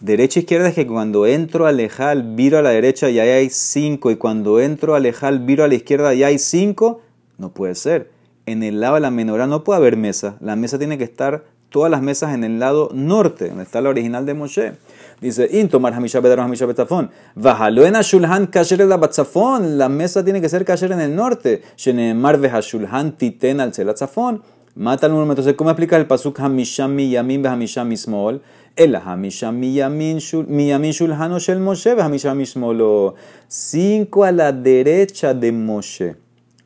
Derecha 0.00 0.40
izquierda 0.40 0.68
es 0.68 0.74
que 0.74 0.86
cuando 0.86 1.26
entro 1.26 1.66
a 1.66 1.72
Lejal, 1.72 2.34
viro 2.34 2.56
a 2.56 2.62
la 2.62 2.70
derecha 2.70 3.10
y 3.10 3.18
ahí 3.18 3.28
hay 3.28 3.50
5. 3.50 4.10
Y 4.10 4.16
cuando 4.16 4.58
entro 4.58 4.94
a 4.94 5.00
Lejal, 5.00 5.40
viro 5.40 5.64
a 5.64 5.68
la 5.68 5.74
izquierda 5.74 6.14
y 6.14 6.24
hay 6.24 6.38
5. 6.38 7.02
No 7.36 7.52
puede 7.52 7.74
ser. 7.74 8.10
En 8.46 8.62
el 8.62 8.80
lado 8.80 8.94
de 8.94 9.00
la 9.02 9.10
menorá 9.10 9.46
no 9.46 9.64
puede 9.64 9.80
haber 9.80 9.98
mesa. 9.98 10.38
La 10.40 10.56
mesa 10.56 10.78
tiene 10.78 10.96
que 10.96 11.04
estar, 11.04 11.44
todas 11.68 11.90
las 11.90 12.00
mesas 12.00 12.34
en 12.34 12.42
el 12.42 12.58
lado 12.58 12.88
norte, 12.94 13.48
donde 13.48 13.64
está 13.64 13.82
la 13.82 13.90
original 13.90 14.24
de 14.24 14.32
Moshe. 14.32 14.72
Dice, 15.20 15.48
Intomar 15.50 15.94
Hamisha 15.94 16.20
Bedar 16.20 16.38
Hamisha 16.38 16.66
Betafon. 16.66 17.10
Vahaloena 17.34 18.02
Shulhan 18.02 18.46
Kasher 18.46 18.86
la 18.86 18.96
Batzafon. 18.96 19.76
La 19.76 19.88
mesa 19.88 20.24
tiene 20.24 20.40
que 20.40 20.48
ser 20.48 20.64
Kasher 20.64 20.92
en 20.92 21.00
el 21.00 21.16
norte. 21.16 21.62
Shenemar 21.76 22.38
Shulhan 22.62 23.16
Titen 23.16 23.60
al 23.60 23.74
Zelatzafon. 23.74 24.42
Mata 24.76 25.06
el 25.06 25.12
número. 25.12 25.32
Entonces, 25.32 25.54
¿cómo 25.54 25.70
explica 25.70 25.96
el 25.96 26.06
pasuk 26.06 26.38
Hamisham 26.38 26.94
Miyamin 26.94 27.44
Hamisham 27.44 27.88
Mismol? 27.88 28.42
El 28.76 28.94
Hamisham 28.94 29.58
Miyamin 29.58 30.18
Shulhano 30.18 31.40
Shel 31.40 31.58
Moshe 31.58 32.00
Hamisham 32.00 32.38
Mismolo. 32.38 33.16
Cinco 33.48 34.22
a 34.22 34.30
la 34.30 34.52
derecha 34.52 35.34
de 35.34 35.50
Moshe 35.50 36.14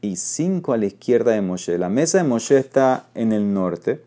y 0.02 0.16
cinco 0.16 0.74
a 0.74 0.76
la 0.76 0.84
izquierda 0.84 1.30
de 1.32 1.40
Moshe. 1.40 1.78
La 1.78 1.88
mesa 1.88 2.18
de 2.18 2.24
Moshe 2.24 2.58
está 2.58 3.06
en 3.14 3.32
el 3.32 3.54
norte, 3.54 4.02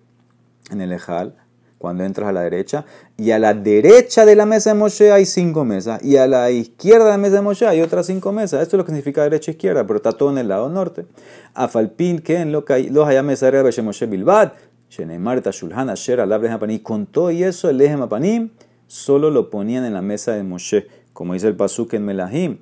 en 0.70 0.82
el 0.82 0.92
Ejal 0.92 1.34
cuando 1.78 2.04
entras 2.04 2.30
a 2.30 2.32
la 2.32 2.42
derecha, 2.42 2.86
y 3.18 3.32
a 3.32 3.40
la 3.40 3.54
derecha 3.54 4.26
de 4.26 4.36
la 4.36 4.46
mesa 4.46 4.72
de 4.72 4.80
Moshe 4.80 5.12
hay 5.12 5.26
cinco 5.26 5.66
mesas, 5.66 6.04
y 6.04 6.18
a 6.18 6.28
la 6.28 6.50
izquierda 6.52 7.06
de 7.06 7.12
la 7.12 7.18
mesa 7.18 7.36
de 7.36 7.42
Moshe 7.42 7.68
hay 7.68 7.82
otras 7.82 8.08
cinco 8.08 8.32
mesas. 8.32 8.62
Esto 8.62 8.76
es 8.76 8.80
lo 8.80 8.86
que 8.86 8.92
significa 8.92 9.24
derecha 9.24 9.52
e 9.52 9.54
izquierda, 9.54 9.86
pero 9.86 9.98
está 9.98 10.12
todo 10.12 10.32
en 10.32 10.38
el 10.38 10.48
lado 10.48 10.70
norte. 10.70 11.06
Afalpin, 11.54 12.20
que 12.20 12.38
en 12.38 12.52
lo 12.52 12.66
que 12.66 12.90
los 12.90 13.08
haya 13.08 13.24
mesa 13.24 13.52
de 13.52 13.82
Moshe 13.82 14.06
Bilbad, 14.06 14.54
Shenemar, 14.90 15.42
Tashulhan, 15.42 15.90
Asher, 15.90 16.20
Alabres 16.22 16.52
con 16.82 17.06
todo 17.06 17.32
y 17.32 17.44
eso, 17.44 17.70
el 17.70 17.82
eje 17.82 17.98
Mapanim, 17.98 18.52
solo 18.88 19.30
lo 19.30 19.50
ponían 19.50 19.84
en 19.86 19.94
la 19.94 20.02
mesa 20.02 20.34
de 20.34 20.44
Moshe, 20.44 20.88
como 21.14 21.34
dice 21.34 21.48
el 21.48 21.56
Pasuk 21.56 21.94
en 21.94 22.06
Melahim 22.06 22.60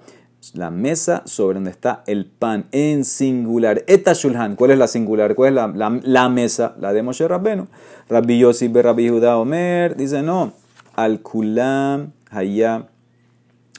la 0.53 0.69
mesa 0.69 1.23
sobre 1.25 1.56
donde 1.56 1.71
está 1.71 2.03
el 2.06 2.25
pan 2.25 2.65
en 2.71 3.06
singular. 3.06 3.84
Eta 3.88 4.13
shulhan, 4.13 4.56
¿cuál 4.56 4.71
es 4.71 4.77
la 4.77 4.88
singular? 4.88 5.36
¿Cuál 5.36 5.49
es 5.49 5.56
la, 5.56 5.99
la, 6.03 6.29
mesa? 6.29 6.75
La 6.79 6.91
de 6.93 7.01
Moshe 7.01 7.27
Rabbenu. 7.27 7.67
Rabbi 8.10 8.39
Yossi 8.39 8.67
Rabbi 8.67 9.10
Judá 9.10 9.38
Omer 9.38 9.95
dice 9.95 10.21
no. 10.21 10.53
Al 10.95 11.21
kulam 11.21 12.12
haya 12.29 12.88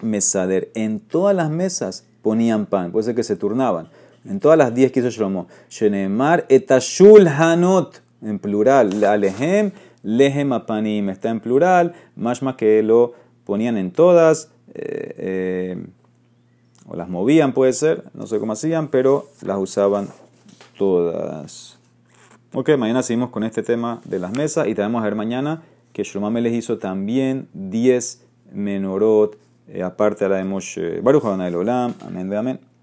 mesader. 0.03 0.70
En 0.74 1.00
todas 1.00 1.37
las 1.37 1.50
mesas 1.50 2.07
ponían 2.22 2.66
pan, 2.66 2.90
puede 2.92 3.05
ser 3.05 3.14
que 3.14 3.22
se 3.22 3.37
turnaban. 3.37 3.88
En 4.24 4.40
todas 4.40 4.57
las 4.57 4.74
10 4.74 4.90
que 4.90 5.00
hizo 5.00 5.11
Shlomo. 5.11 5.48
Shenemar 5.68 6.46
eta 6.48 6.79
shulhanot, 6.79 8.00
en 8.22 8.38
plural. 8.38 9.05
Alehem, 9.05 9.72
lehem 10.03 10.53
apanim, 10.53 11.11
está 11.11 11.29
en 11.29 11.40
plural. 11.40 11.92
Más 12.16 12.42
más 12.42 12.57
que 12.57 12.83
lo 12.83 13.12
ponían 13.44 13.77
en 13.77 13.90
todas. 13.90 14.50
Eh, 14.74 15.14
eh, 15.18 15.87
o 16.87 16.97
las 16.97 17.09
movían 17.09 17.53
puede 17.53 17.73
ser, 17.73 18.05
no 18.14 18.27
sé 18.27 18.38
cómo 18.38 18.53
hacían, 18.53 18.88
pero 18.88 19.27
las 19.42 19.59
usaban 19.59 20.09
todas. 20.77 21.79
Ok, 22.53 22.70
mañana 22.79 23.03
seguimos 23.03 23.31
con 23.31 23.44
este 23.44 23.62
tema 23.62 24.01
de 24.05 24.18
las 24.18 24.33
mesas 24.33 24.68
y 24.68 24.75
te 24.75 24.83
vamos 24.83 25.01
a 25.01 25.05
ver 25.05 25.14
mañana 25.14 25.62
que 25.92 26.03
Shlomo 26.03 26.31
les 26.31 26.53
hizo 26.53 26.79
también 26.79 27.49
10 27.55 28.25
menorot, 28.53 29.37
eh, 29.68 29.83
aparte 29.83 30.25
a 30.25 30.29
la 30.29 30.37
de 30.37 30.44
Moshe. 30.44 31.01
Baruch 31.01 31.25
Olam, 31.25 31.94
amén, 32.07 32.33
amén. 32.35 32.61